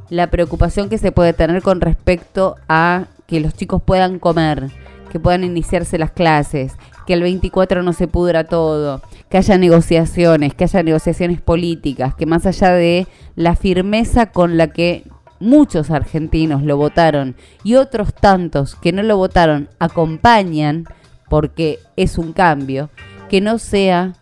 [0.09, 4.69] la preocupación que se puede tener con respecto a que los chicos puedan comer,
[5.11, 6.73] que puedan iniciarse las clases,
[7.05, 12.25] que el 24 no se pudra todo, que haya negociaciones, que haya negociaciones políticas, que
[12.25, 15.03] más allá de la firmeza con la que
[15.39, 20.85] muchos argentinos lo votaron y otros tantos que no lo votaron acompañan
[21.29, 22.89] porque es un cambio,
[23.29, 24.13] que no sea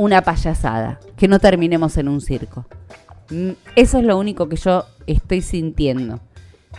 [0.00, 2.66] una payasada, que no terminemos en un circo.
[3.30, 6.20] Mm, eso es lo único que yo estoy sintiendo.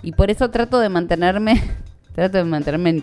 [0.02, 1.62] Y por eso trato de mantenerme
[2.14, 3.02] Trato de mantenerme.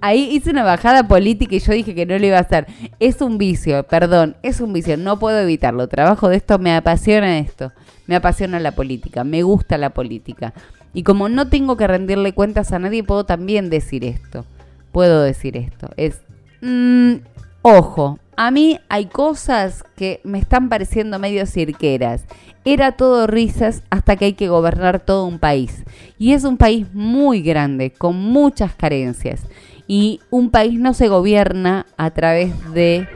[0.00, 2.66] Ahí hice una bajada política y yo dije que no lo iba a hacer.
[3.00, 5.88] Es un vicio, perdón, es un vicio, no puedo evitarlo.
[5.88, 7.72] Trabajo de esto, me apasiona esto.
[8.06, 10.54] Me apasiona la política, me gusta la política.
[10.94, 14.44] Y como no tengo que rendirle cuentas a nadie, puedo también decir esto.
[14.92, 15.90] Puedo decir esto.
[15.96, 16.20] Es.
[16.60, 17.14] Mmm,
[17.62, 22.24] ojo, a mí hay cosas que me están pareciendo medio cirqueras
[22.64, 25.84] era todo risas hasta que hay que gobernar todo un país.
[26.18, 29.42] Y es un país muy grande, con muchas carencias.
[29.86, 33.06] Y un país no se gobierna a través de,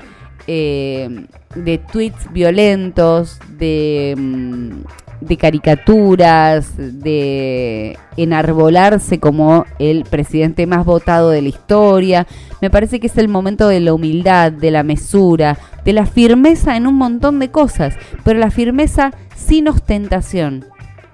[0.47, 11.31] eh, de tweets violentos, de, mm, de caricaturas, de enarbolarse como el presidente más votado
[11.31, 12.27] de la historia.
[12.61, 16.77] Me parece que es el momento de la humildad, de la mesura, de la firmeza
[16.77, 20.65] en un montón de cosas, pero la firmeza sin ostentación.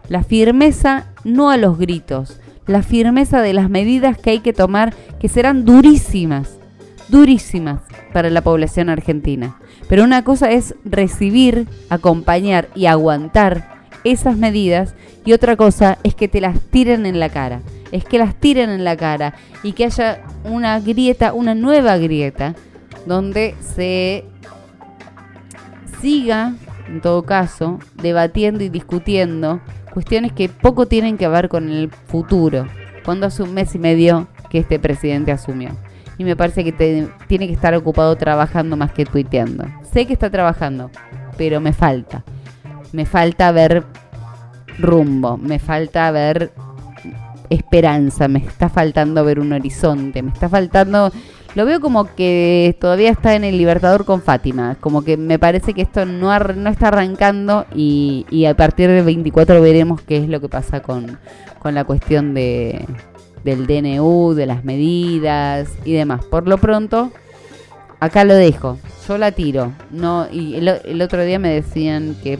[0.08, 4.94] La firmeza no a los gritos, la firmeza de las medidas que hay que tomar
[5.20, 6.58] que serán durísimas,
[7.08, 7.80] durísimas
[8.12, 9.56] para la población argentina.
[9.88, 16.28] Pero una cosa es recibir, acompañar y aguantar esas medidas y otra cosa es que
[16.28, 17.60] te las tiren en la cara.
[17.92, 22.54] Es que las tiren en la cara y que haya una grieta, una nueva grieta
[23.06, 24.24] donde se
[26.00, 26.54] siga,
[26.88, 29.60] en todo caso, debatiendo y discutiendo
[29.92, 32.66] cuestiones que poco tienen que ver con el futuro,
[33.04, 35.70] cuando hace un mes y medio que este presidente asumió.
[36.18, 36.72] Y me parece que
[37.26, 39.64] tiene que estar ocupado trabajando más que tuiteando.
[39.90, 40.90] Sé que está trabajando,
[41.38, 42.24] pero me falta.
[42.92, 43.84] Me falta ver
[44.78, 46.52] rumbo, me falta ver
[47.50, 51.12] esperanza, me está faltando ver un horizonte, me está faltando...
[51.56, 55.74] Lo veo como que todavía está en el Libertador con Fátima, como que me parece
[55.74, 60.28] que esto no, no está arrancando y, y, a partir del 24 veremos qué es
[60.28, 61.18] lo que pasa con,
[61.58, 62.86] con la cuestión de,
[63.42, 66.24] del DNU, de las medidas y demás.
[66.24, 67.10] Por lo pronto,
[67.98, 68.78] acá lo dejo,
[69.08, 69.72] yo la tiro.
[69.90, 72.38] No, y el, el otro día me decían que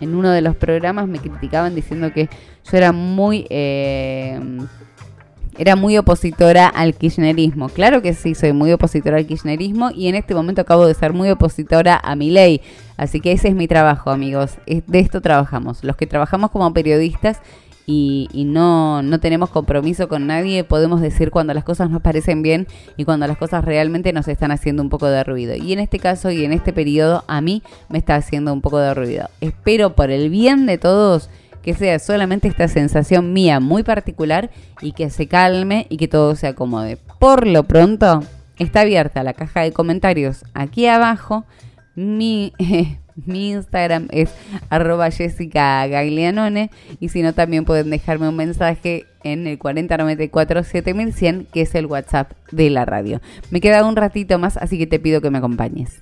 [0.00, 2.28] en uno de los programas me criticaban diciendo que
[2.70, 3.46] yo era muy...
[3.50, 4.40] Eh,
[5.58, 7.68] era muy opositora al kirchnerismo.
[7.68, 11.12] Claro que sí, soy muy opositora al kirchnerismo y en este momento acabo de ser
[11.12, 12.62] muy opositora a mi ley.
[12.96, 14.52] Así que ese es mi trabajo, amigos.
[14.66, 15.84] De esto trabajamos.
[15.84, 17.40] Los que trabajamos como periodistas
[17.92, 22.68] y, no, no tenemos compromiso con nadie, podemos decir cuando las cosas nos parecen bien
[22.96, 25.56] y cuando las cosas realmente nos están haciendo un poco de ruido.
[25.56, 28.78] Y en este caso y en este periodo a mí me está haciendo un poco
[28.78, 29.28] de ruido.
[29.40, 31.30] Espero por el bien de todos
[31.62, 36.36] que sea solamente esta sensación mía muy particular y que se calme y que todo
[36.36, 36.96] se acomode.
[37.18, 38.22] Por lo pronto,
[38.58, 41.44] está abierta la caja de comentarios aquí abajo.
[41.96, 42.52] Mi,
[43.26, 44.30] mi Instagram es
[44.68, 51.46] arroba Jessica Gaglianone y si no también pueden dejarme un mensaje en el 4094 7100
[51.52, 53.20] que es el WhatsApp de la radio.
[53.50, 56.00] Me queda un ratito más así que te pido que me acompañes.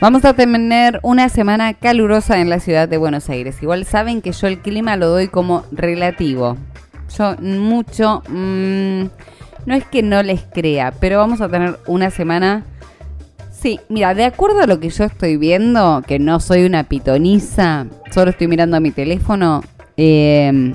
[0.00, 3.62] Vamos a tener una semana calurosa en la ciudad de Buenos Aires.
[3.62, 6.56] Igual saben que yo el clima lo doy como relativo.
[7.18, 8.22] Yo mucho...
[8.28, 9.02] Mm,
[9.66, 12.64] no es que no les crea, pero vamos a tener una semana...
[13.52, 17.86] Sí, mira, de acuerdo a lo que yo estoy viendo, que no soy una pitoniza,
[18.10, 19.62] solo estoy mirando a mi teléfono,
[19.98, 20.74] em,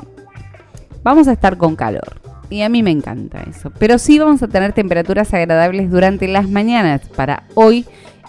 [1.02, 2.22] vamos a estar con calor.
[2.52, 3.72] Y a mí me encanta eso.
[3.80, 7.02] Pero sí vamos a tener temperaturas agradables durante las mañanas.
[7.16, 7.88] Para hoy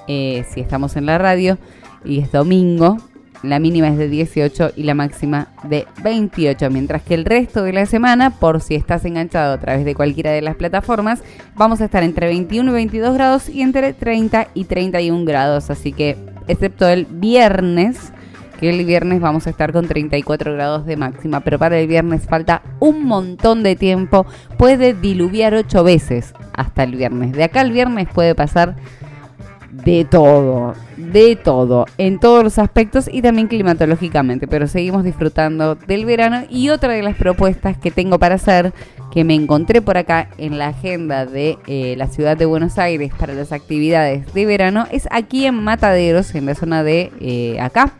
[0.09, 1.59] eh, si estamos en la radio,
[2.04, 2.98] y es domingo.
[3.42, 7.72] La mínima es de 18 y la máxima de 28, mientras que el resto de
[7.72, 11.22] la semana, por si estás enganchado a través de cualquiera de las plataformas,
[11.54, 15.70] vamos a estar entre 21 y 22 grados y entre 30 y 31 grados.
[15.70, 16.16] Así que,
[16.48, 18.12] excepto el viernes,
[18.59, 22.22] que el viernes vamos a estar con 34 grados de máxima, pero para el viernes
[22.26, 24.26] falta un montón de tiempo.
[24.57, 27.32] Puede diluviar 8 veces hasta el viernes.
[27.32, 28.76] De acá al viernes puede pasar
[29.84, 36.06] de todo, de todo, en todos los aspectos y también climatológicamente, pero seguimos disfrutando del
[36.06, 38.72] verano y otra de las propuestas que tengo para hacer,
[39.12, 43.12] que me encontré por acá en la agenda de eh, la ciudad de Buenos Aires
[43.18, 47.92] para las actividades de verano, es aquí en Mataderos, en la zona de eh, acá,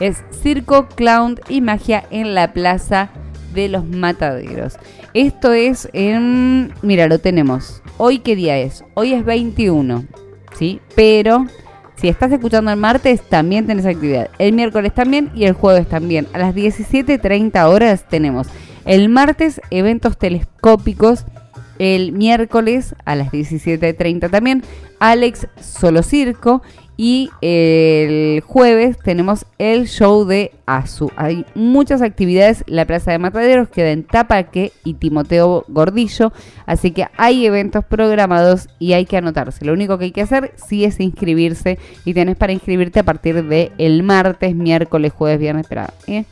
[0.00, 3.10] es Circo, Clown y Magia en la Plaza
[3.54, 4.78] de los Mataderos.
[5.14, 7.82] Esto es en, mira, lo tenemos.
[7.98, 8.84] Hoy qué día es?
[8.94, 10.04] Hoy es 21.
[10.58, 10.80] ¿Sí?
[10.94, 11.46] Pero
[11.96, 14.30] si estás escuchando el martes, también tenés actividad.
[14.38, 16.26] El miércoles también y el jueves también.
[16.32, 18.48] A las 17.30 horas tenemos
[18.86, 21.26] el martes eventos telescópicos.
[21.78, 24.62] El miércoles a las 17.30 también
[24.98, 26.62] Alex Solo Circo
[27.02, 31.10] y el jueves tenemos el show de Azu.
[31.16, 32.62] Hay muchas actividades.
[32.66, 36.30] La Plaza de Mataderos queda en Tapaque y Timoteo Gordillo.
[36.66, 39.64] Así que hay eventos programados y hay que anotarse.
[39.64, 41.78] Lo único que hay que hacer sí es inscribirse.
[42.04, 45.64] Y tenés para inscribirte a partir del el martes, miércoles, jueves, viernes.
[45.64, 46.26] Espera, ¿eh?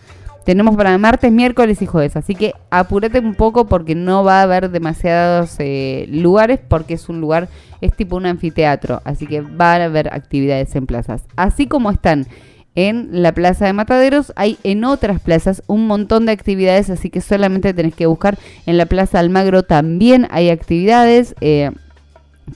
[0.48, 4.44] Tenemos para martes, miércoles y jueves, así que apúrate un poco porque no va a
[4.44, 7.50] haber demasiados eh, lugares porque es un lugar,
[7.82, 11.24] es tipo un anfiteatro, así que va a haber actividades en plazas.
[11.36, 12.26] Así como están
[12.74, 17.20] en la Plaza de Mataderos, hay en otras plazas un montón de actividades, así que
[17.20, 21.34] solamente tenés que buscar en la Plaza Almagro también hay actividades.
[21.42, 21.72] Eh,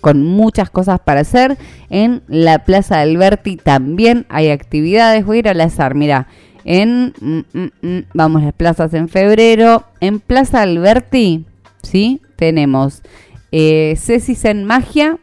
[0.00, 1.58] con muchas cosas para hacer.
[1.90, 5.26] En la Plaza Alberti también hay actividades.
[5.26, 6.28] Voy a ir al azar, mira
[6.64, 9.84] en, mm, mm, mm, vamos, las plazas en febrero.
[10.00, 11.46] En Plaza Alberti
[11.82, 12.20] ¿sí?
[12.36, 13.02] Tenemos
[13.50, 13.98] eh,
[14.44, 15.18] en Magia,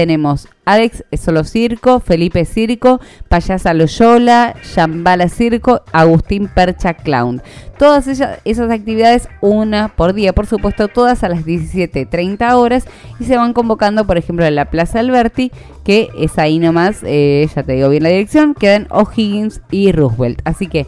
[0.00, 7.42] tenemos Alex Solo Circo, Felipe Circo, Payasa Loyola, Shambhala Circo, Agustín Percha Clown.
[7.78, 12.86] Todas esas actividades, una por día, por supuesto, todas a las 17.30 horas
[13.18, 15.52] y se van convocando, por ejemplo, en la Plaza Alberti,
[15.84, 20.40] que es ahí nomás, eh, ya te digo bien la dirección, quedan O'Higgins y Roosevelt.
[20.46, 20.86] Así que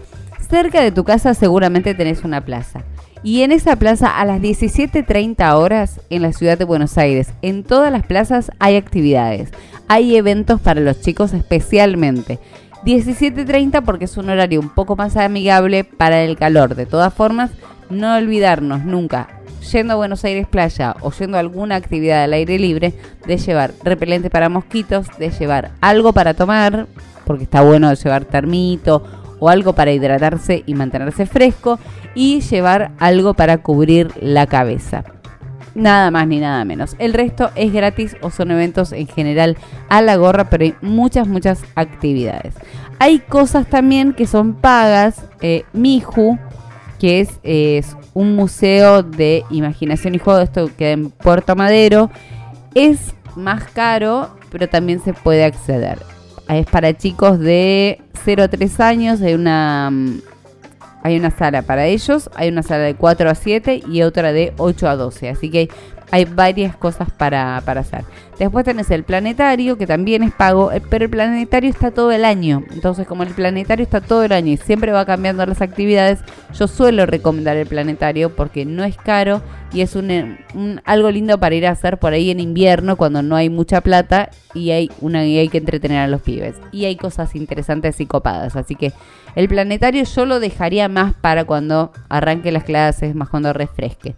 [0.49, 2.83] cerca de tu casa seguramente tenés una plaza.
[3.25, 7.63] Y en esa plaza a las 17.30 horas en la ciudad de Buenos Aires, en
[7.63, 9.51] todas las plazas hay actividades.
[9.87, 12.41] Hay eventos para los chicos especialmente.
[12.85, 16.75] 17.30 porque es un horario un poco más amigable para el calor.
[16.75, 17.53] De todas formas,
[17.91, 19.29] no olvidarnos nunca,
[19.71, 22.93] yendo a Buenos Aires Playa o yendo a alguna actividad al aire libre,
[23.25, 26.89] de llevar repelente para mosquitos, de llevar algo para tomar,
[27.25, 29.05] porque está bueno llevar termito
[29.39, 31.79] o algo para hidratarse y mantenerse fresco
[32.15, 35.05] y llevar algo para cubrir la cabeza.
[35.75, 36.97] Nada más ni nada menos.
[36.99, 39.57] El resto es gratis o son eventos en general
[39.89, 42.55] a la gorra, pero hay muchas, muchas actividades.
[42.99, 45.25] Hay cosas también que son pagas.
[45.41, 46.39] Eh, Miju,
[46.99, 52.11] que es, es, un museo de imaginación y juego, esto queda en Puerto Madero,
[52.75, 55.99] es más caro, pero también se puede acceder.
[56.49, 60.21] Es para chicos de 0 a 3 años, hay una, mm,
[61.03, 64.53] hay una sala para ellos, hay una sala de 4 a 7 y otra de
[64.57, 65.29] 8 a 12.
[65.29, 65.69] Así que
[66.13, 68.05] hay varias cosas para, hacer.
[68.39, 72.27] Después tenés el planetario, que también es pago, eh, pero el planetario está todo el
[72.27, 72.65] año.
[72.71, 76.19] Entonces, como el planetario está todo el año y siempre va cambiando las actividades,
[76.53, 79.41] yo suelo recomendar el planetario porque no es caro
[79.73, 80.37] y es un,
[80.85, 84.29] algo lindo para ir a hacer por ahí en invierno cuando no hay mucha plata
[84.53, 86.57] y hay, una, y hay que entretener a los pibes.
[86.73, 88.55] Y hay cosas interesantes y copadas.
[88.57, 88.93] Así que
[89.35, 94.15] el planetario yo lo dejaría más para cuando arranque las clases, más cuando refresque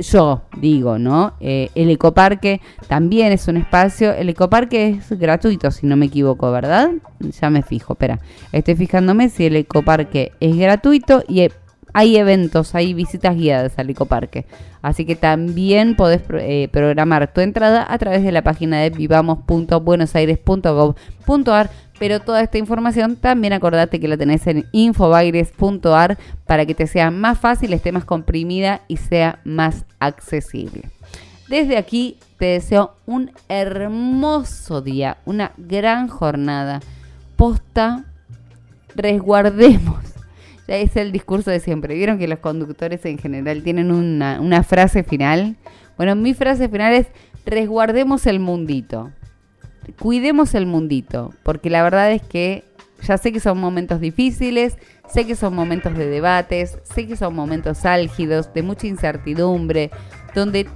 [0.00, 1.34] yo digo, ¿no?
[1.40, 4.12] Eh, el ecoparque también es un espacio.
[4.12, 6.90] El ecoparque es gratuito, si no me equivoco, ¿verdad?
[7.40, 8.20] Ya me fijo, espera.
[8.52, 11.48] Estoy fijándome si el ecoparque es gratuito y
[11.92, 14.46] hay eventos, hay visitas guiadas al ecoparque.
[14.80, 21.70] Así que también podés eh, programar tu entrada a través de la página de vivamos.buenosaires.gov.ar
[22.02, 26.18] pero toda esta información también acordate que la tenés en infobaires.ar
[26.48, 30.90] para que te sea más fácil, esté más comprimida y sea más accesible.
[31.48, 36.80] Desde aquí te deseo un hermoso día, una gran jornada.
[37.36, 38.04] Posta,
[38.96, 40.01] resguardemos.
[40.68, 41.94] Ya es el discurso de siempre.
[41.94, 45.56] ¿Vieron que los conductores en general tienen una, una frase final?
[45.96, 47.06] Bueno, mi frase final es
[47.44, 49.10] resguardemos el mundito
[49.98, 52.64] cuidemos el mundito, porque la verdad es que
[53.02, 54.76] ya sé que son momentos difíciles,
[55.08, 59.90] sé que son momentos de debates, sé que son momentos álgidos, de mucha incertidumbre,
[60.34, 60.68] donde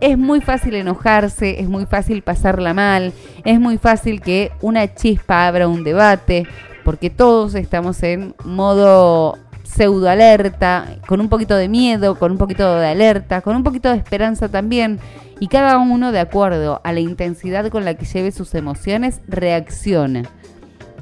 [0.00, 3.12] es muy fácil enojarse, es muy fácil pasarla mal,
[3.44, 6.46] es muy fácil que una chispa abra un debate,
[6.84, 12.76] porque todos estamos en modo pseudo alerta, con un poquito de miedo, con un poquito
[12.76, 15.00] de alerta, con un poquito de esperanza también
[15.40, 20.22] y cada uno de acuerdo a la intensidad con la que lleve sus emociones reacciona.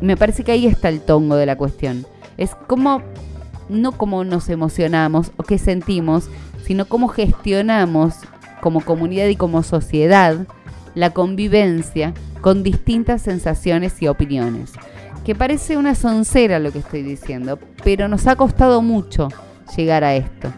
[0.01, 2.07] Me parece que ahí está el tongo de la cuestión.
[2.39, 3.03] Es como,
[3.69, 6.31] no cómo nos emocionamos o qué sentimos,
[6.65, 8.15] sino cómo gestionamos
[8.63, 10.47] como comunidad y como sociedad
[10.95, 14.73] la convivencia con distintas sensaciones y opiniones.
[15.25, 19.29] Que parece una soncera lo que estoy diciendo, pero nos ha costado mucho
[19.77, 20.53] llegar a esto.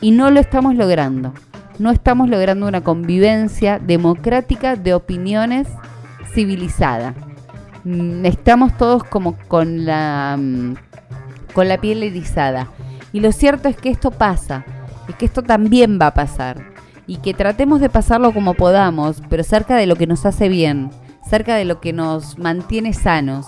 [0.00, 1.32] Y no lo estamos logrando
[1.78, 5.68] no estamos logrando una convivencia democrática de opiniones
[6.34, 7.14] civilizada.
[7.84, 10.74] Mm, estamos todos como con la, mm,
[11.54, 12.68] con la piel erizada.
[13.12, 14.64] Y lo cierto es que esto pasa,
[15.08, 16.72] es que esto también va a pasar.
[17.06, 20.90] Y que tratemos de pasarlo como podamos, pero cerca de lo que nos hace bien,
[21.26, 23.46] cerca de lo que nos mantiene sanos,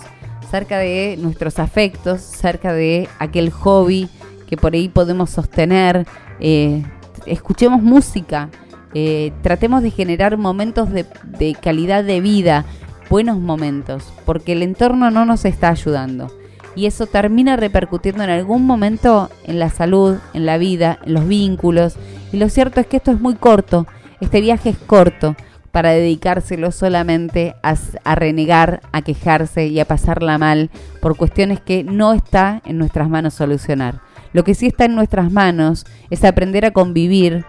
[0.51, 4.09] cerca de nuestros afectos, cerca de aquel hobby
[4.49, 6.07] que por ahí podemos sostener,
[6.41, 6.83] eh,
[7.27, 8.51] escuchemos música,
[8.95, 11.07] eh, tratemos de generar momentos de,
[11.39, 12.65] de calidad de vida,
[13.09, 16.33] buenos momentos, porque el entorno no nos está ayudando.
[16.75, 21.27] Y eso termina repercutiendo en algún momento en la salud, en la vida, en los
[21.27, 21.97] vínculos.
[22.33, 23.87] Y lo cierto es que esto es muy corto,
[24.21, 25.37] este viaje es corto
[25.73, 32.13] para dedicárselo solamente a, renegar, a quejarse y a pasarla mal por cuestiones que no
[32.13, 34.01] está en nuestras manos solucionar.
[34.33, 37.45] Lo que sí está en nuestras manos es aprender a convivir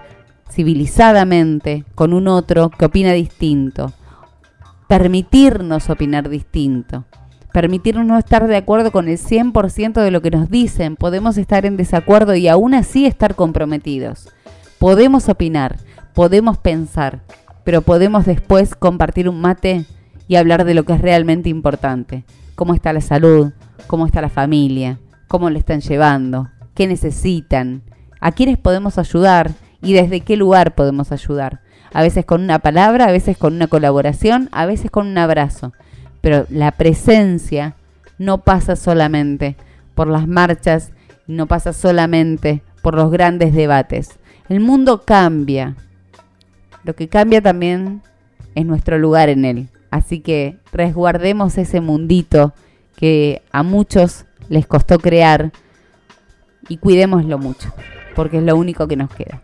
[0.50, 3.94] civilizadamente con un otro que opina distinto.
[4.88, 7.06] Permitirnos opinar distinto.
[7.54, 10.96] Permitirnos no estar de acuerdo con el 100% de lo que nos dicen.
[10.96, 14.30] Podemos estar en desacuerdo y aún así estar comprometidos.
[14.80, 15.78] Podemos opinar,
[16.14, 17.22] podemos pensar,
[17.64, 19.86] pero podemos después compartir un mate
[20.28, 22.24] y hablar de lo que es realmente importante.
[22.56, 23.52] Cómo está la salud,
[23.88, 27.84] cómo está la familia, cómo lo están llevando, qué necesitan,
[28.20, 29.52] a quiénes podemos ayudar
[29.82, 31.62] y desde qué lugar podemos ayudar.
[31.94, 35.74] A veces con una palabra, a veces con una colaboración, a veces con un abrazo.
[36.22, 37.76] Pero la presencia
[38.18, 39.58] no pasa solamente
[39.96, 40.92] por las marchas,
[41.28, 44.20] no pasa solamente por los grandes debates.
[44.48, 45.76] El mundo cambia.
[46.84, 48.02] Lo que cambia también
[48.56, 49.70] es nuestro lugar en él.
[49.90, 52.54] Así que resguardemos ese mundito
[52.96, 55.52] que a muchos les costó crear
[56.70, 57.74] y cuidémoslo mucho,
[58.16, 59.42] porque es lo único que nos queda.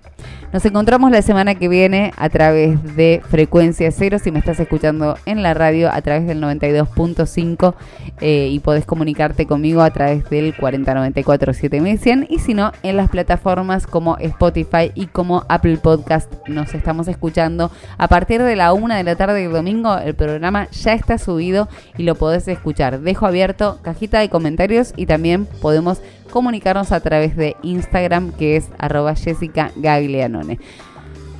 [0.54, 5.18] Nos encontramos la semana que viene a través de Frecuencia Cero, si me estás escuchando
[5.26, 7.76] en la radio a través del 92.5
[8.22, 13.88] eh, y podés comunicarte conmigo a través del 4094-7100 y si no, en las plataformas
[13.88, 17.70] como Spotify y como Apple Podcast nos estamos escuchando.
[17.98, 21.68] A partir de la una de la tarde del domingo el programa ya está subido
[21.98, 23.02] y lo podés escuchar.
[23.02, 26.02] Dejo abierto cajita de comentarios y también podemos
[26.32, 29.72] comunicarnos a través de Instagram que es arroba Jessica
[30.08, 30.60] Gaglianone.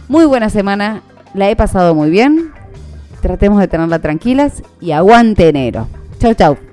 [0.08, 1.02] Muy buena semana,
[1.34, 2.52] la he pasado muy bien.
[3.22, 5.88] Tratemos de tenerla tranquilas y aguante enero.
[6.20, 6.67] Chau, chau.